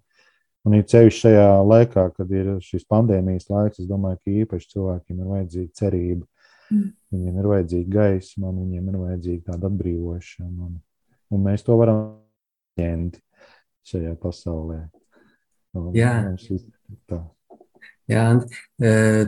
[0.65, 5.19] Un ir ceļš šajā laikā, kad ir šis pandēmijas laiks, es domāju, ka īpaši cilvēkiem
[5.19, 6.25] ir vajadzīga cerība.
[6.73, 6.87] Mm.
[7.13, 10.69] Viņiem ir vajadzīga gaisma, viņiem ir vajadzīga tāda atbrīvošana.
[10.69, 10.79] Un,
[11.29, 11.99] un mēs to varam
[12.81, 13.19] ņemt
[13.89, 14.81] šajā pasaulē.
[15.75, 16.13] Un, Jā.
[17.09, 17.21] Tā.
[18.05, 18.59] Jā, Andi,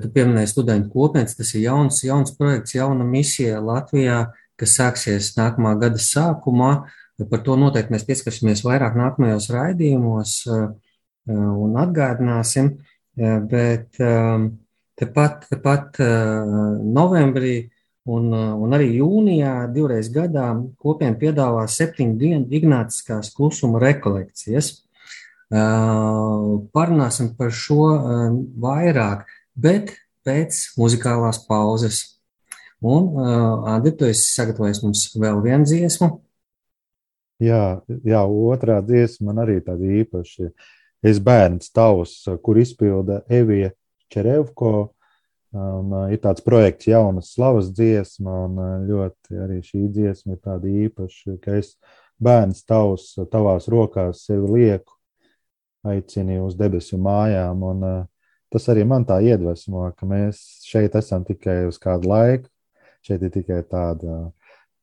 [0.03, 1.35] tu pieminēji studentu kopienas.
[1.37, 6.71] Tas ir jauns, jauns projekts, jauna misija Latvijā, kas sāksies nākamā gada sākumā.
[7.31, 10.43] Par to noteikti mēs pieskarsimies vairāk nākamajos raidījumos.
[10.45, 10.67] Uh,
[11.27, 12.69] Eh, un atgādināsim,
[13.51, 13.97] bet
[14.97, 17.55] tepat, tepat novembrī
[18.07, 24.71] Un, uh, un arī jūnijā divreiz gadā kopiena piedāvā septiņu dienu Ignāciskās klusuma rekolekcijas.
[25.47, 28.29] Uh, Parunāsim par šo uh,
[28.63, 29.91] vairāk, bet
[30.27, 32.03] pēc muzikālās pauzes.
[32.83, 33.07] Un,
[33.65, 36.11] Andi, tu esi sagatavojis mums vēl vienu dziesmu.
[37.41, 40.51] Jā, jā, otrā dziesma man arī tāda īpaša.
[41.05, 43.71] Es bērns tavs, kur izpilda Evija
[44.13, 44.93] Čerevko.
[45.57, 50.41] Un, uh, ir tāds projekts, jaunas slavas dziesma, un uh, ļoti arī šī dziesma ir
[50.43, 51.73] tāda īpaša, ka es
[52.21, 54.93] bērns tavs, tavās rokās sevi lieku,
[55.87, 57.63] aicini uz debesu mājām.
[57.71, 62.51] Un, uh, tas arī man tā iedvesmo, ka mēs šeit esam tikai uz kādu laiku,
[63.07, 64.19] šeit ir tikai tāda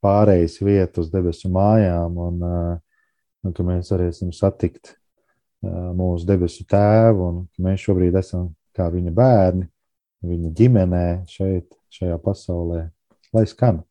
[0.04, 2.42] pārejas vieta uz debesu mājām, un,
[3.44, 4.96] un ka mēs varēsim satikt
[5.64, 9.68] mūsu debesu tēvu, un ka mēs šobrīd esam kā viņa bērni,
[10.28, 12.86] viņa ģimenē šeit, šajā pasaulē,
[13.36, 13.82] lai skan.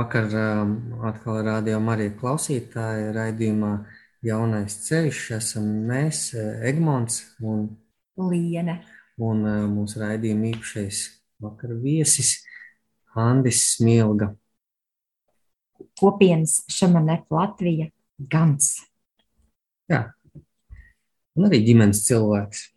[0.00, 0.70] Vakar um,
[1.04, 3.72] atkal rādījām arī klausītāju raidījumā
[4.24, 5.18] Jaunais ceļš.
[5.36, 6.30] Esam mēs,
[6.64, 7.66] Egmonts un
[8.16, 8.78] Liene.
[9.20, 11.02] Un uh, mūsu raidījuma īpašais
[11.44, 12.38] vakar viesis
[13.18, 14.30] Andis Smilga.
[16.00, 18.78] Kopienas Šamanef Latvija Gans.
[19.90, 20.06] Jā.
[21.36, 22.70] Un arī ģimenes cilvēks.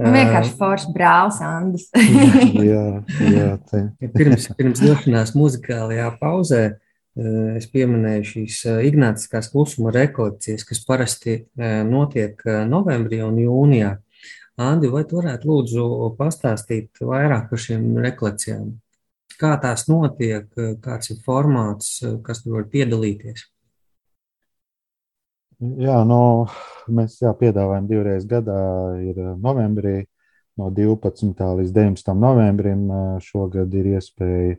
[0.00, 1.88] Un vienkārši foršs brālis Andis.
[2.70, 2.84] jā,
[3.20, 3.82] jā, te.
[4.16, 6.62] pirms, pirms došanās muzikālajā pauzē
[7.58, 11.40] es pieminēju šīs Ignāciskās klusuma rekolekcijas, kas parasti
[11.88, 12.40] notiek
[12.70, 13.96] novembrī un jūnijā.
[14.60, 15.84] Andi, vai tu varētu lūdzu
[16.18, 18.72] pastāstīt vairāk par šīm rekolekcijām?
[19.40, 20.48] Kā tās notiek,
[20.84, 23.46] kāds ir formāts, kas tur var piedalīties?
[25.60, 26.48] Jā, no,
[26.88, 28.60] mēs jā, piedāvājam divreiz gadā,
[29.04, 30.06] ir novembrī,
[30.56, 31.36] no 12.
[31.60, 32.14] līdz 19.
[32.16, 32.86] novembrim.
[33.20, 34.56] Šogad ir iespēja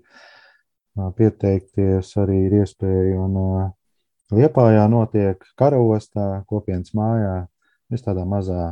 [1.17, 3.17] pieteikties, arī ir iespēja.
[3.17, 3.73] Un
[4.31, 7.49] Liepājā notiek karostā, kopienas mājā.
[7.91, 8.69] Mēs tādā mazā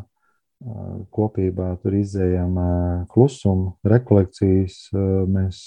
[1.11, 2.53] kopībā tur izējām
[3.11, 4.77] klusumu, rekolekcijas.
[5.27, 5.59] Mēs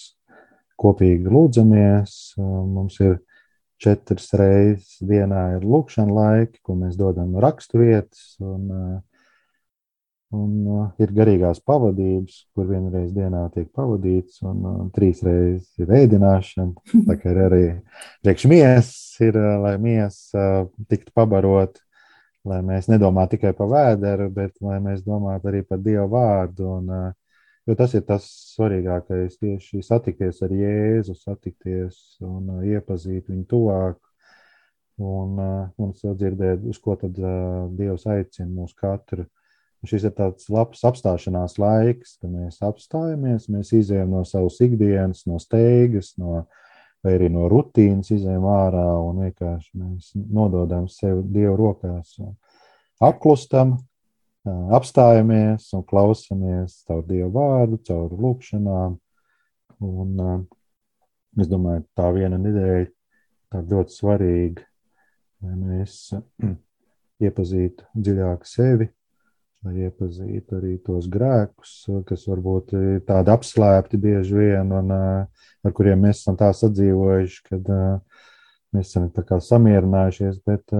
[0.80, 2.14] kopīgi lūdzamies.
[2.38, 3.18] Mums ir
[3.82, 8.36] četras reizes dienā ir lūkšana laiki, ko mēs dodam rakstu vietas.
[8.42, 8.70] Un,
[10.32, 10.52] un
[11.02, 16.72] ir garīgās pavadības, kur vienreiz dienā tiek pavadīts, un, un trīs reizes ir ēdināšana.
[17.08, 17.64] Tā kā ir arī
[18.24, 18.92] priekšmies,
[19.28, 21.82] ir, lai miesa tiktu pabarot
[22.48, 26.78] lai mēs nedomātu tikai par vēderu, bet lai mēs domātu arī par Dieva vārdu.
[26.78, 27.12] Un,
[27.66, 34.00] jo tas ir tas svarīgākais, tieši satikties ar Jēzu, satikties un iepazīt viņu tuvāk.
[35.02, 35.38] Un,
[35.80, 39.24] un dzirdēt, uz ko tad uh, Dievs aicina mūs katru.
[39.82, 45.24] Un šis ir tāds labs apstāšanās laiks, kad mēs apstājamies, mēs izējām no savas ikdienas,
[45.26, 46.44] no steigas, no,
[47.02, 52.14] vai arī no rutīnas izējām ārā un vienkārši mēs nododam sevi Dievu rokās.
[53.02, 53.74] Apklustam,
[54.48, 58.98] apstājamies un klausamies caur Dievu vārdu, caur lūkšanām.
[59.82, 60.24] Un,
[61.38, 62.88] es domāju, tā viena nedēļa
[63.52, 64.66] tā ļoti svarīga,
[65.42, 65.96] lai mēs
[67.26, 68.88] iepazītu dziļāk sevi,
[69.62, 71.74] lai iepazītu arī tos grēkus,
[72.08, 77.70] kas varbūt ir tādi apslēpti bieži vien, un ar kuriem mēs esam tā sadzīvojuši, kad
[78.72, 79.08] mēs esam
[79.46, 80.74] samierinājušies, bet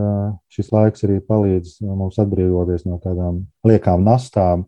[0.53, 4.67] šis laiks arī palīdz mums atbrīvoties no tādām liekām nastām,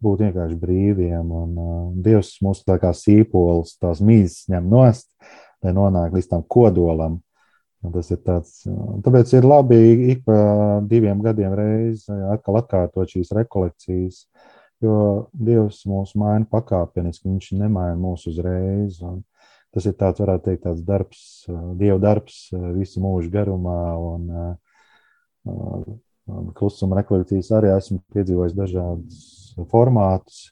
[0.00, 5.10] būt vienkārši brīviem, un Dievs mūs tā kā sīpols, tās mīzes ņem nost,
[5.64, 7.20] lai nonāk līdz tam kodolam,
[7.80, 8.58] Tas ir tāds,
[9.06, 9.76] tāpēc ir labi
[10.12, 10.34] ik pa
[10.84, 14.26] diviem gadiem reizē atkal atkārtot šīs rekolekcijas,
[14.84, 14.96] jo
[15.32, 19.00] Dievs mūs maina pakāpeniski, Viņš nemaina mūs uzreiz.
[19.70, 21.20] Tas ir tāds, varētu teikt, tāds darbs,
[21.78, 23.80] Dieva darbs visu mūžu garumā.
[24.02, 24.30] Un,
[26.54, 29.20] klusuma rekolekcijas arī esmu piedzīvojis dažādus
[29.70, 30.50] formātus,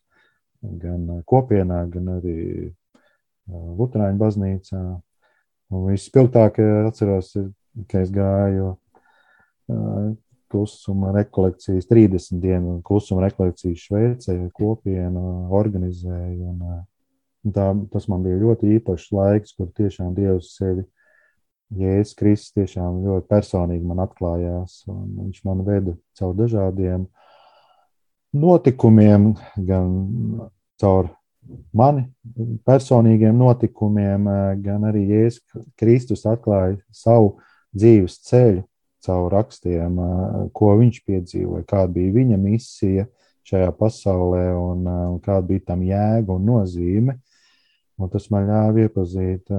[0.62, 2.39] gan kopienā, gan arī
[3.49, 4.81] Lutāņu baznīcā.
[5.69, 6.59] Un vispilgtāk
[6.89, 7.35] atceros,
[7.89, 8.75] ka es gāju
[10.49, 16.55] klusuma rekolekcijas, 30 dienu klusuma rekolekcijas Šveicē, kopienu organizēju.
[16.55, 16.62] Un,
[17.55, 20.84] tā, tas man bija ļoti īpašs laiks, kur tiešām Dievs sevi,
[21.78, 24.80] Jēzus Kristus, tiešām ļoti personīgi man atklājās.
[24.89, 27.05] Viņš man veda caur dažādiem
[28.32, 29.34] notikumiem,
[29.68, 29.91] gan
[30.80, 31.11] caur
[31.76, 32.07] mani
[32.68, 34.24] personīgiem notikumiem,
[34.64, 37.36] gan arī Jēzus Kristus atklāja savu
[37.76, 38.64] dzīves ceļu
[39.05, 40.01] caur rakstiem,
[40.57, 43.07] ko viņš piedzīvoja, kāda bija viņa misija
[43.49, 47.16] šajā pasaulē un, un kāda bija tam jēga un nozīme.
[47.99, 49.51] Un tas man ļāva iepazīt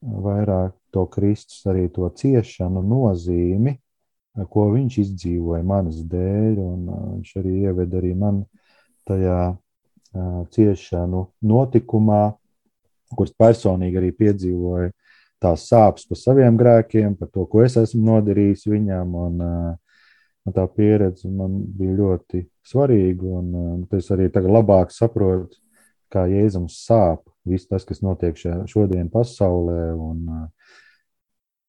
[0.00, 3.74] vairāk to Kristus, arī to ciešanu nozīmi,
[4.50, 6.86] ko viņš izdzīvoja manas dēļ, un
[7.16, 8.44] viņš arī ieveda arī man
[9.08, 9.40] tajā
[10.54, 12.22] ciešanu notikumā,
[13.16, 14.92] kurš personīgi arī piedzīvoja
[15.40, 19.14] tās sāpes par saviem grēkiem, par to, ko es esmu nodarījis viņam.
[19.24, 19.42] Un,
[20.46, 23.26] un tā pieredze man bija ļoti svarīga.
[23.40, 25.58] Un, un es arī tagad labāk saprotu,
[26.10, 28.36] kā Jēzums sāp viss tas, kas notiek
[28.70, 29.92] šodien pasaulē.
[29.94, 30.24] Un,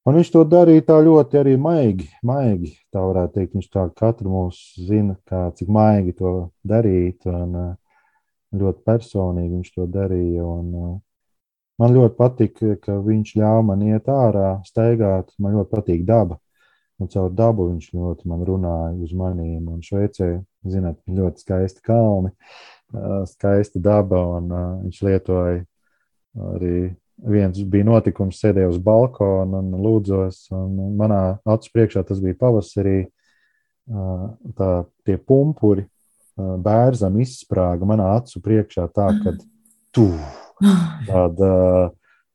[0.07, 2.09] un viņš to darīja tā ļoti arī maigi.
[2.23, 6.35] maigi tā varētu teikt, viņš tā katru mūsu zina, kā, cik maigi to
[6.67, 7.27] darīt.
[7.29, 7.77] Un,
[8.57, 10.45] ļoti personīgi viņš to darīja.
[10.45, 10.93] Un, uh,
[11.81, 15.31] man ļoti patīk, ka viņš ļāva man iet ārā, staigāt.
[15.39, 16.39] Man ļoti patīk daba.
[17.01, 19.65] Un caur dabu viņš ļoti man runāja uz maniem.
[19.71, 20.35] Un Šveicē,
[20.69, 22.35] zināt, ļoti skaisti kalni,
[23.31, 24.21] skaista daba.
[24.39, 24.51] Un
[24.87, 25.61] viņš lietoja
[26.55, 26.75] arī
[27.21, 30.43] viens bija notikums, sēdēju uz balkona un lūdzos.
[30.55, 32.99] Un manā acu priekšā tas bija pavasarī.
[34.57, 34.69] Tā,
[35.05, 35.87] tie pumpuri
[36.37, 39.33] bērzam izsprāga manā acu priekšā tā, ka
[39.91, 40.07] tu
[41.09, 41.49] tāda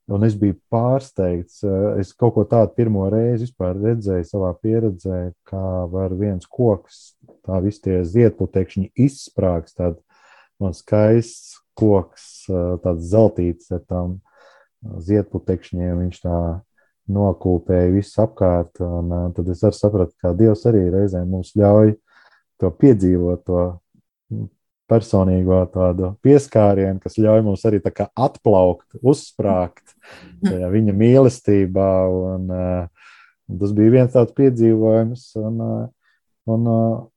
[0.06, 1.64] Un es biju pārsteigts.
[1.66, 7.58] Eh, es kaut ko tādu pirmo reizi redzēju savā pieredzē, kā var viens koks, tā
[7.62, 9.74] visi tie ziedputekšņi izsprāgst.
[9.74, 10.05] Tāds
[10.62, 16.02] man skaists koks, eh, tāds zeltīts ar tām eh, ziedputekšņiem.
[16.04, 16.40] Viņš tā
[17.12, 18.80] nokūpēja visu apkārt.
[18.82, 21.94] Un, tad es arī sapratu, ka Dievs arī reizēm mums ļauj
[22.60, 24.46] to piedzīvot, to
[24.90, 29.94] personīgo tādu pieskārienu, kas ļauj mums arī atplaukt, uzsprāgt
[30.74, 31.90] viņa mīlestībā.
[32.34, 33.06] Un, uh,
[33.60, 35.28] tas bija viens tāds piedzīvojums.
[35.42, 35.62] Un,
[36.50, 36.70] un,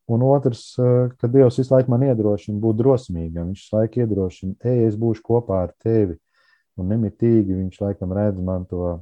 [0.10, 3.52] un otrs, uh, ka Dievs visu laiku man iedrošina būt drosmīgam.
[3.52, 6.18] Viņš visu laiku iedrošina, ej, es būšu kopā ar tevi.
[6.80, 8.98] Un nemitīgi viņš laikam redz man to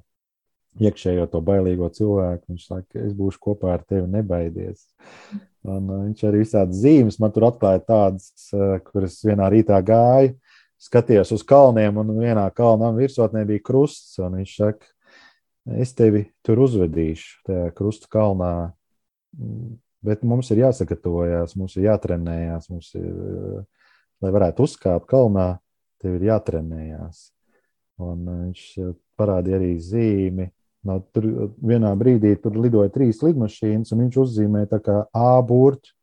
[0.82, 2.52] iekšējo to bailīgo cilvēku.
[2.52, 4.86] Viņš saka, es būšu kopā ar tevi, nebaidies.
[5.68, 10.36] Un uh, viņš arī visādi zīmes man tur atklāja tādas, uh, kuras vienā rītā gāja,
[10.82, 14.20] skatījos uz kalniem, un vienā kalnā virsotnē bija krusts.
[14.22, 14.92] Viņš saka,
[15.80, 18.54] es tevi tur uzvedīšu, tajā krusta kalnā.
[20.06, 23.88] Bet mums ir jāsagatavojas, mums ir jātrenējās, mums ir, uh,
[24.24, 25.56] lai varētu uzkāpt kalnā,
[26.02, 27.32] tev ir jātrenējās.
[28.06, 28.64] Un viņš
[29.18, 30.52] parādīja arī zīmi,
[30.88, 31.26] No, tur
[31.68, 35.94] vienā brīdī tur lidoja trīs lidmašīnas, un viņš uzzīmēja tā kā A burbuļs.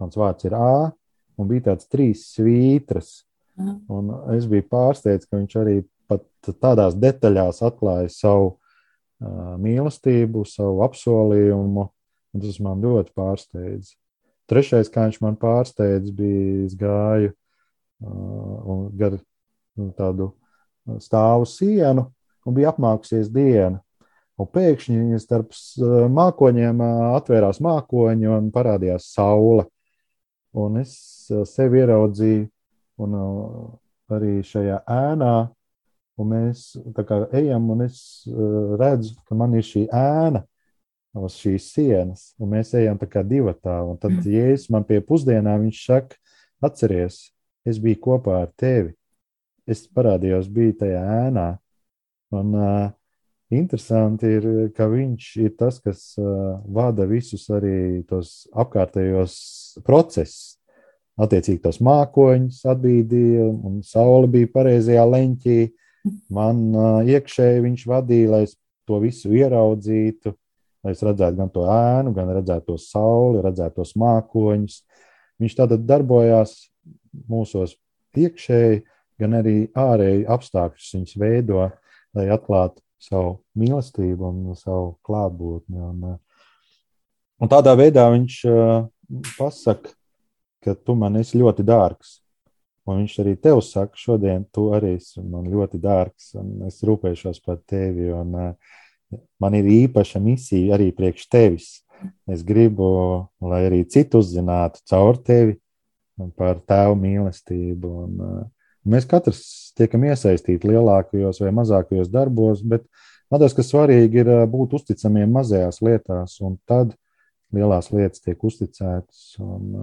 [0.00, 0.88] Mans vārds ir A,
[1.36, 3.26] un bija tāds trīs svītras.
[3.92, 5.74] Un es biju pārsteigts, ka viņš arī
[6.62, 11.84] tādās detaļās atklāja savu uh, mīlestību, savu apsolījumu.
[12.30, 13.94] Tas man ļoti pārsteidz.
[14.50, 20.30] Trešais, kā viņš man pārsteidz, bija gāju uh, gar nu, tādu
[21.02, 22.08] stāvu sienu
[22.46, 23.80] un bija apmākusies diena.
[24.40, 25.52] Un pēkšņi starp
[26.16, 26.78] mākoņiem
[27.18, 29.66] atvērās mākoņi un parādījās saule.
[30.56, 30.94] Un es
[31.50, 32.46] sevi ieraudzīju,
[33.04, 33.18] un
[34.10, 35.34] arī šajā ēnā,
[36.18, 36.64] un mēs
[37.36, 38.00] ejam, un es
[38.80, 40.42] redzu, ka man ir šī ēna
[41.16, 43.80] uz šīs sienas, un mēs ejam tā kā divatā.
[43.86, 46.20] Un tad, ja es man pie pusdienām, viņš saka,
[46.62, 47.30] atceries,
[47.66, 48.94] es biju kopā ar tevi.
[49.70, 51.50] Es parādījos, biju tajā ēnā.
[52.34, 52.88] Un, uh,
[53.50, 54.44] Interesanti ir,
[54.76, 59.34] ka viņš ir tas, kas uh, vada visus arī tos apkārtējos
[59.82, 60.54] procesus.
[61.20, 65.56] Attiecīgi tos mākoņus atbīdīja, un saule bija pareizajā leņķī.
[66.32, 68.54] Man uh, iekšēji viņš vadīja, lai es
[68.86, 70.32] to visu ieraudzītu,
[70.84, 74.80] lai es redzētu gan to ēnu, gan redzētu to sauli, redzētu tos mākoņus.
[75.40, 76.54] Viņš tātad darbojās
[77.30, 77.76] mūsos
[78.16, 78.82] iekšēji,
[79.20, 81.68] gan arī ārēji apstākļus viņš veido,
[82.16, 85.80] lai atklātu savu mīlestību un savu klātbūtni.
[85.90, 86.18] Un, eh,
[87.40, 88.88] un tādā veidā viņš eh,
[89.36, 89.94] pasaka,
[90.64, 92.18] ka tu man esi ļoti dārgs.
[92.88, 97.42] Un viņš arī tev saka, šodien tu arī esi man ļoti dārgs, un es rūpēšos
[97.44, 98.08] par tevi.
[98.16, 98.78] Un, uh,
[99.42, 101.68] man ir īpaša misija arī priekš tevis.
[102.30, 102.86] Es gribu,
[103.44, 105.58] lai arī citu uzzinātu caur tevi
[106.36, 107.90] par tēvu mīlestību.
[108.04, 108.48] Un, uh,
[108.88, 109.42] Mēs katrs
[109.76, 112.86] tiekam iesaistīti lielākajos vai mazākajos darbos, bet
[113.30, 116.94] man liekas, ka svarīgi ir būt uzticamiem mazajās lietās, un tad
[117.52, 119.34] lielās lietas tiek uzticētas.
[119.44, 119.74] Un,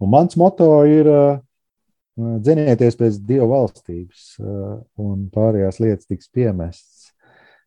[0.00, 1.10] un mans moto ir
[2.16, 4.24] dzenieties pēc dieva valstības,
[5.04, 6.93] un pārējās lietas tiks piemestas.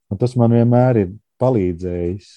[0.08, 2.30] Un tas man vienmēr ir palīdzējis.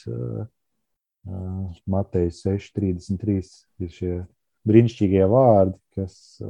[1.90, 3.50] Mateja 6,33
[3.84, 4.14] ir šie
[4.68, 6.40] brīnišķīgie vārdi, kas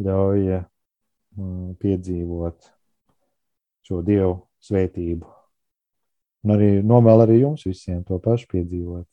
[0.00, 0.62] ļauj
[1.80, 2.70] piedzīvot
[3.86, 4.34] šo dievu
[4.64, 5.28] svētību.
[6.44, 9.06] Un arī novēl arī jums visiem to pašu piedzīvot.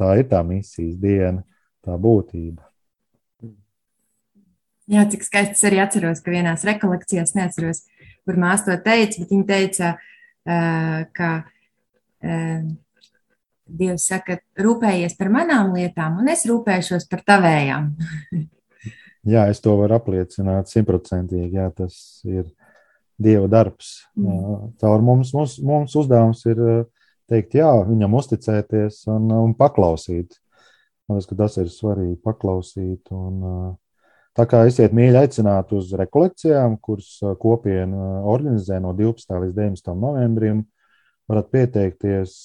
[0.00, 1.42] Tā ir tā misijas diena,
[1.84, 2.64] tā būtība.
[4.90, 7.84] Jā, cik skaisti es arī atceros, ka vienās rekolekcijās, neatceros,
[8.26, 10.19] kur māsa to teica, bet viņa teica, ka
[13.70, 17.92] Dievs saka, rūpējies par manām lietām, un es rūpēšos par tavējām.
[19.30, 21.58] Jā, es to varu apliecināt simtprocentīgi.
[21.58, 22.46] Jā, tas ir
[23.20, 23.98] Dieva darbs.
[24.16, 24.70] Mm.
[24.80, 26.62] Caur mums, mums, mums uzdevums ir
[27.28, 30.38] teikt, jā, viņam uzticēties un, un paklausīt.
[31.04, 33.12] Man liekas, ka tas ir svarīgi paklausīt.
[33.12, 33.44] Un,
[34.38, 39.34] tā kā esiet mīļi aicināt uz rekolekcijām, kuras kopiena organizē no 12.
[39.46, 39.94] līdz 19.
[39.98, 40.64] novembrim,
[41.30, 42.36] varat pieteikties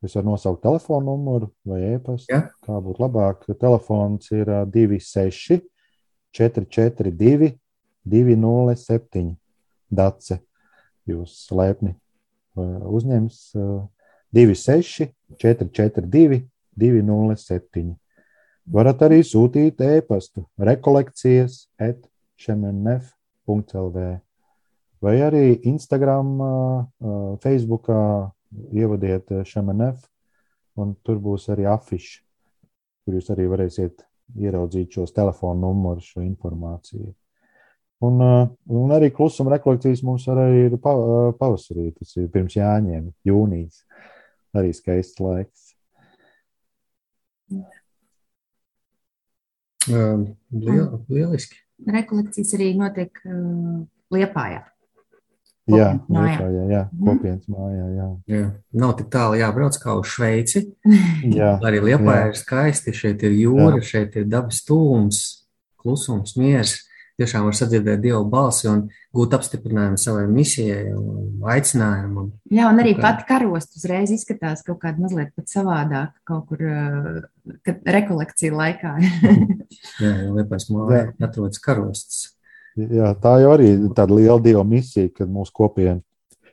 [0.00, 2.32] Es varu nosaukt telefonu numuru vai e-pastu.
[2.32, 2.46] Ja.
[2.64, 3.42] Kā būtu labāk?
[3.60, 5.60] Telefons ir ā, 26,
[6.32, 7.50] 442,
[8.08, 9.34] 207.
[9.90, 10.38] Dace.
[11.10, 11.92] Jūs laipni
[12.56, 13.66] uzņems ā,
[14.32, 16.46] 26, 442,
[16.80, 17.92] 207.
[18.68, 22.02] Varat arī sūtīt e-pastu rekolekcijas at
[22.40, 24.10] šemenef.lv
[25.00, 26.34] vai arī Instagram,
[27.40, 28.02] Facebookā
[28.76, 30.04] ievadiet šemenef,
[30.80, 32.20] un tur būs arī afiši,
[33.04, 34.04] kur jūs arī varēsiet
[34.40, 37.10] ieraudzīt šos telefonu numurus, šo informāciju.
[38.00, 38.22] Un,
[38.72, 43.82] un arī klusuma rekolekcijas mums arī ir pavasarī, tas ir pirms jāņem, jūnijas.
[44.56, 45.74] Arī skaists laiks.
[47.50, 47.66] Um,
[49.88, 51.56] liel, lieliski.
[51.86, 53.80] Rekolekcijas arī notiek uh,
[54.12, 54.64] Liepājā.
[55.70, 55.86] Jā.
[56.10, 57.06] Liepājā, jā, jā, Mhm.
[57.06, 57.86] kopienas mājā.
[57.96, 58.06] Jā.
[58.26, 58.46] Jā.
[58.74, 60.64] Nav tik tālu jābrauc kā uz Šveici.
[61.38, 62.26] Jā, Arī Liepā Jā.
[62.28, 62.92] ir skaisti.
[62.96, 65.20] Šeit ir jūra, šeit ir dabas tūms,
[65.78, 66.80] klusums, miers.
[67.20, 72.30] Tiešām var sadzirdēt Dieva balsi un gūt apstiprinājumu savai misijai un aicinājumam.
[72.48, 76.64] Jā, un arī pati karosta uzreiz izskatās kaut kāda mazliet pat savādāk, kaut kur
[77.66, 78.94] kad rekolekcija laikā.
[80.02, 82.30] Jā, jau Liepais māja atrodas karostas.
[82.80, 86.00] jā, tā jau arī ir tāda liela dieva misija, kad mūsu kopiena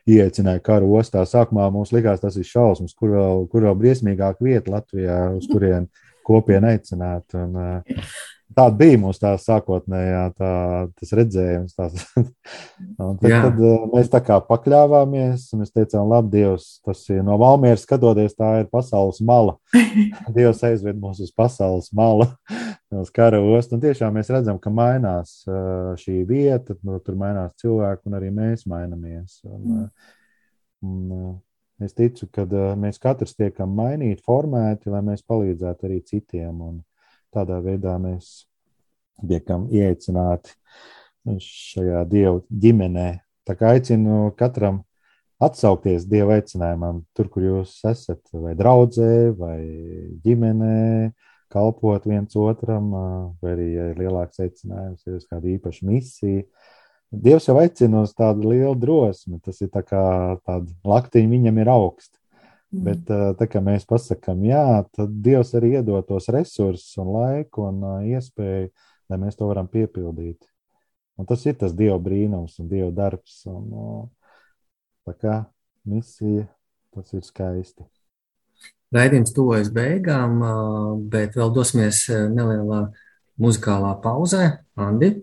[0.08, 1.24] ieteicināja karu ostā.
[1.28, 5.88] Sākumā mums likās, tas ir šausmas, kur vēl, kur vēl briesmīgāka vieta Latvijā, uz kurien
[6.26, 7.36] kopiena aicināt.
[7.36, 8.02] Un, uh,
[8.56, 10.50] Tāda bija mūsu tā sākotnējā tā,
[10.96, 11.74] tas redzējums.
[11.76, 12.04] Tās.
[13.04, 13.40] Un tad, Jā.
[13.44, 17.84] tad uh, mēs tā kā pakļāvāmies, un mēs teicām, labi, Dievs, tas ir no Valmieras
[17.84, 19.58] skatoties, tā ir pasaules mala.
[20.36, 22.26] Dievs aizved mūs uz pasaules malu,
[23.02, 23.76] uz kara ostu.
[23.76, 28.32] Un tiešām mēs redzam, ka mainās uh, šī vieta, nu, tur mainās cilvēki, un arī
[28.34, 29.42] mēs mainamies.
[29.44, 30.18] Un, uh,
[30.88, 31.30] un, uh,
[31.84, 32.48] es ticu, ka
[32.80, 36.64] mēs katrs tiekam mainīti, formēti, lai mēs palīdzētu arī citiem.
[36.64, 36.80] Un
[37.34, 38.48] tādā veidā mēs
[39.18, 40.54] tiekam ieaicināti
[41.42, 43.08] šajā dievu ģimenē.
[43.48, 44.82] Tā kā aicinu katram
[45.42, 49.58] atsaukties dieva aicinājumam, tur, kur jūs esat, vai draudzē, vai
[50.24, 51.12] ģimenē,
[51.52, 52.90] kalpot viens otram,
[53.40, 56.44] vai arī, ja ir lielāks aicinājums, ir uz kādu īpašu misiju.
[57.08, 59.38] Dievs jau aicina uz tādu lielu drosmi.
[59.40, 60.02] Tas ir tā kā
[60.44, 62.17] tāda laktiņa viņam ir augsta.
[62.68, 67.64] Bet uh, tā kā mēs pasakām, jā, tad Dievs arī iedod tos resursus, un laiku
[67.70, 68.68] un iespēju,
[69.08, 70.44] lai mēs to varam piepildīt.
[71.18, 73.40] Un tas ir tas Dieva brīnums un Dieva darbs.
[73.50, 74.10] Un,
[75.08, 75.38] tā kā
[75.88, 76.44] misija,
[76.94, 77.88] tas ir skaisti.
[78.94, 80.38] Raidījums tuvojas beigām,
[81.12, 82.84] bet vēl dosimies nelielā
[83.40, 84.44] muzikālā pauzē.
[84.78, 85.16] Andi,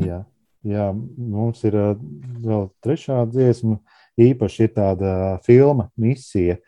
[0.00, 0.20] Jā,
[0.66, 3.80] jā mums ir vēl trešā dziesma.
[4.20, 5.12] Īpaši ir tāda
[5.46, 6.58] filma misija,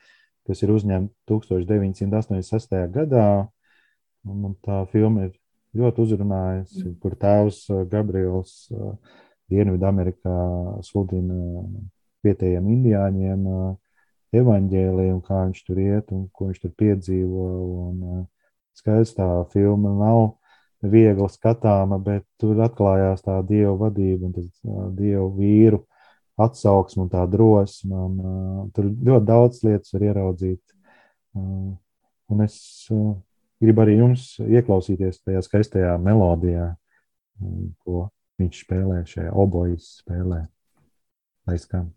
[0.47, 2.79] kas ir uzņemta 1986.
[2.95, 3.27] gadā.
[4.23, 5.33] Un tā filma ir
[5.77, 8.95] ļoti uzrunājusi, kur tēvs uh, Gabriels uh,
[9.53, 10.37] Dienvidamerikā
[10.87, 11.65] sludina
[12.25, 13.73] vietējiem indiāņiem uh,
[14.39, 17.49] evaņģēliju, kā viņš tur iet un ko viņš tur piedzīvo.
[17.89, 18.23] Un, uh,
[18.79, 20.23] skaidrs, tā filma nav
[20.83, 24.49] viegli skatāma, bet tur atklājās tā dieva vadība un tas
[24.97, 25.83] dievu vīru
[26.41, 27.93] atsauksme un tā drosme.
[27.93, 30.63] Un, uh, tur ļoti daudz lietas var ieraudzīt.
[31.37, 31.73] Uh,
[32.33, 32.57] un es
[32.93, 33.13] uh,
[33.63, 36.73] gribu arī jums ieklausīties tajā skaistajā melodijā,
[37.41, 38.07] um, ko
[38.43, 40.45] viņš spēlē šajā obojas spēlē.
[41.49, 41.91] Lai skan.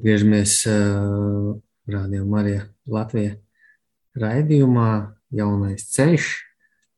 [0.00, 1.58] Atgriežamies uh,
[1.92, 3.34] Rādio Marija Latvijā
[4.16, 4.92] raidījumā
[5.36, 6.28] Jaunais ceļš.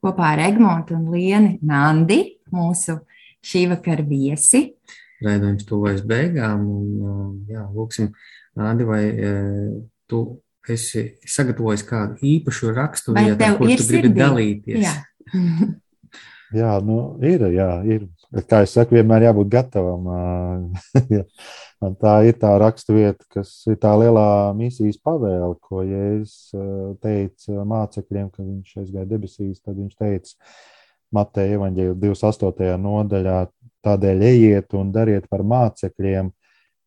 [0.07, 2.21] Kopā ar Egmontu un Lienu Nandi,
[2.55, 3.01] mūsu
[3.43, 4.61] šī vakara viesi.
[5.19, 6.63] Raidījums tuvojas beigām.
[6.63, 8.13] Un, uh, jā, lūksim,
[8.63, 9.75] Nandi, vai uh,
[10.07, 10.23] tu
[10.71, 14.15] esi sagatavojis kādu īpašu rakstu vietu, kur tu gribi sirdī?
[14.21, 14.87] dalīties?
[14.87, 14.95] Jā.
[16.63, 18.07] jā, nu ir, jā, ir.
[18.49, 20.07] Kā es saku, vienmēr jābūt gatavam.
[21.85, 26.55] Un tā ir tā raksturvieta, kas ir tā lielā misijas pavēle, ko Jēzus
[27.03, 29.61] teica mācekļiem, kad viņš aizgāja debesīs.
[29.61, 30.37] Tad viņš teica,
[31.13, 32.71] Mateja evaņģēlī 28.
[32.81, 33.41] nodaļā,
[33.85, 36.31] tādēļ ejiet un dariet par mācekļiem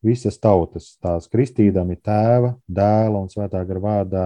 [0.06, 4.26] visas tautas, tās kristīdami tēva, dēla un svētā gara vārdā,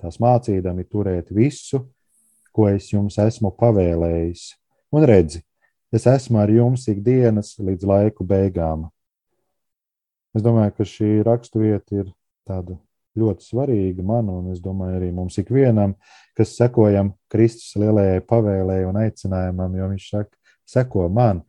[0.00, 1.82] tās mācīdami turēt visu,
[2.56, 4.48] ko es jums esmu pavēlējis.
[4.96, 5.42] Un redzi,
[5.96, 8.86] es esmu ar jums ikdienas līdz laiku beigām.
[10.36, 12.10] Es domāju, ka šī raksturvieta ir
[12.46, 12.76] tāda
[13.16, 15.94] ļoti svarīga man, un es domāju, arī mums ikvienam,
[16.36, 20.36] kas sekojam Kristus lielajai pavēlēji un aicinājumam, jo viņš saka,
[20.68, 21.40] seko man.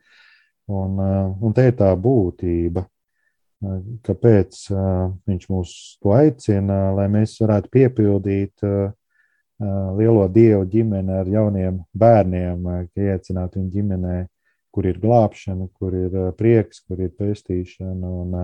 [0.67, 5.73] Un, uh, un te ir tā būtība, uh, kāpēc uh, viņš mūs
[6.03, 8.67] to aicina, lai mēs varētu piepildīt
[9.97, 14.17] lielo dievu ģimeni ar jauniem bērniem, ka iecinātu viņu ģimenē,
[14.77, 18.15] kur ir glābšana, kur ir prieks, kur ir pestīšana.
[18.21, 18.35] Un,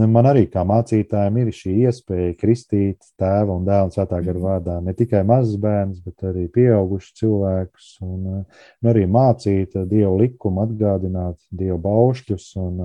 [0.00, 4.38] Nu, man arī kā mācītājiem ir šī iespēja kristīt tēva un dēla un svētā gara
[4.38, 4.46] mhm.
[4.46, 10.64] vārdā ne tikai mazus bērnus, bet arī pieaugušus cilvēkus, un, un arī mācīt dievu likumu,
[10.64, 12.46] atgādināt dievu baušļus.
[12.62, 12.80] Un,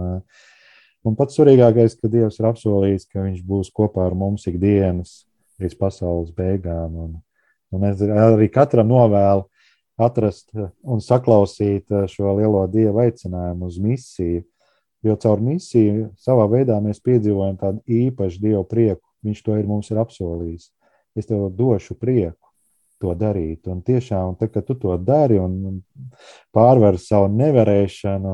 [1.07, 5.21] un pats svarīgākais, ka dievs ir apsolījis, ka viņš būs kopā ar mums ikdienas
[5.63, 6.99] līdz pasaules beigām.
[7.05, 7.15] Un,
[7.71, 9.47] un es arī katram novēlu
[9.97, 10.51] atrast
[10.83, 14.45] un saklausīt šo lielo dievu aicinājumu uz misiju
[15.05, 19.03] Jo caur misiju savā veidā mēs piedzīvojam tādu īpašu Dievu prieku.
[19.25, 20.71] Viņš to ir mums ir apsolījis.
[21.17, 22.49] Es tev došu prieku
[23.01, 23.67] to darīt.
[23.69, 25.81] Un tiešām, tad, kad tu to dari un
[26.55, 28.33] pārvar savu nevarēšanu,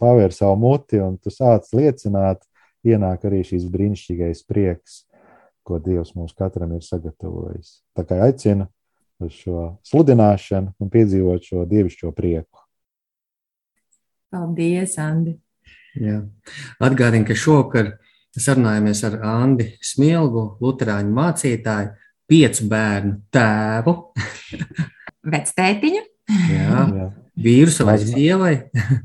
[0.00, 2.40] pavēr savu muti un tu sāc liecināt,
[2.88, 5.02] ienāk arī šīs brīnišķīgais prieks,
[5.62, 7.82] ko Dievs mums katram ir sagatavojis.
[7.92, 8.66] Tā kā aicinu
[9.28, 12.62] uz šo sludināšanu un piedzīvot šo dievišķo prieku.
[14.32, 15.36] Paldies, Andi!
[15.98, 16.22] Jā.
[16.80, 17.90] Atgādinu, ka šovakar
[18.32, 21.92] sarunājamies ar Andi Smilgu, Lutāņu mācītāju,
[22.30, 23.94] piecu bērnu tēvu.
[25.34, 26.02] Vectētiņu.
[26.48, 27.06] Jā, jā.
[27.44, 28.54] vīru savai sievai,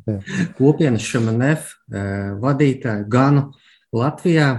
[0.58, 3.50] kopienas Šamanef eh, vadītāju Ganu
[3.96, 4.52] Latvijā.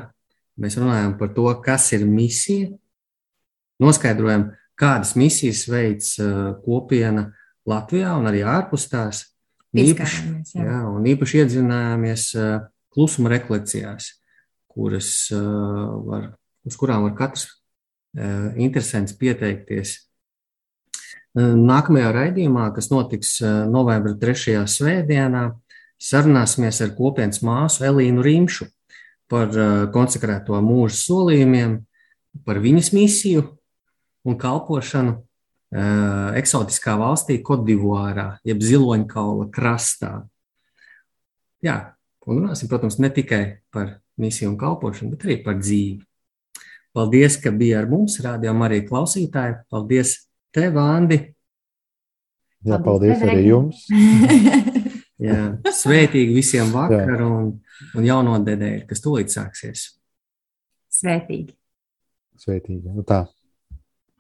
[0.59, 2.73] Mēs runājam par to, kas ir misija.
[3.79, 4.49] Noskaidrojam,
[4.79, 6.33] kādas misijas veids eh,
[6.65, 7.29] kopiena
[7.69, 9.27] Latvijā un arī ārpus tās.
[9.77, 10.21] Īpaši,
[10.57, 10.65] jā.
[10.65, 12.23] Jā, un īpaši iedzinājāmies
[12.95, 14.07] klusuma rekolekcijās,
[14.73, 16.31] kuras var,
[16.65, 17.51] uz kurām var katrs
[18.57, 19.93] interesants pieteikties.
[21.37, 23.35] Nākamajā raidījumā, kas notiks
[23.69, 24.65] novembra 3.
[24.65, 25.45] svētdienā,
[26.01, 28.71] sarunāsimies ar kopienas māsu Elīnu Rīmšu
[29.29, 29.53] par
[29.93, 31.77] konsekrēto mūža solījumiem,
[32.49, 33.45] par viņas misiju
[34.29, 35.17] un kalpošanu
[36.39, 40.13] eksotiskā valstī, Kodivārā, jeb Ziloņkaula krastā.
[41.65, 41.77] Jā,
[42.27, 43.43] un runāsim, protams, ne tikai
[43.75, 46.05] par misiju un kalpošanu, bet arī par dzīvi.
[46.97, 49.59] Paldies, ka bija ar mums, rādījām arī klausītāji.
[49.71, 50.15] Paldies
[50.55, 51.21] tev, Andi!
[52.67, 53.85] Jā, paldies, paldies arī jums!
[55.29, 57.47] Jā, svētīgi visiem vakaru un,
[57.99, 59.89] un jauno nedēļu, kas tūlīt sāksies.
[60.95, 61.53] Svētīgi!
[62.39, 62.95] Svētīgi!
[62.95, 63.25] Nu tā!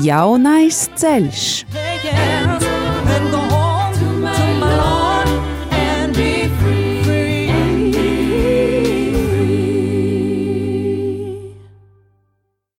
[0.00, 1.66] Jaunais ceļš.
[2.00, 3.39] Yeah,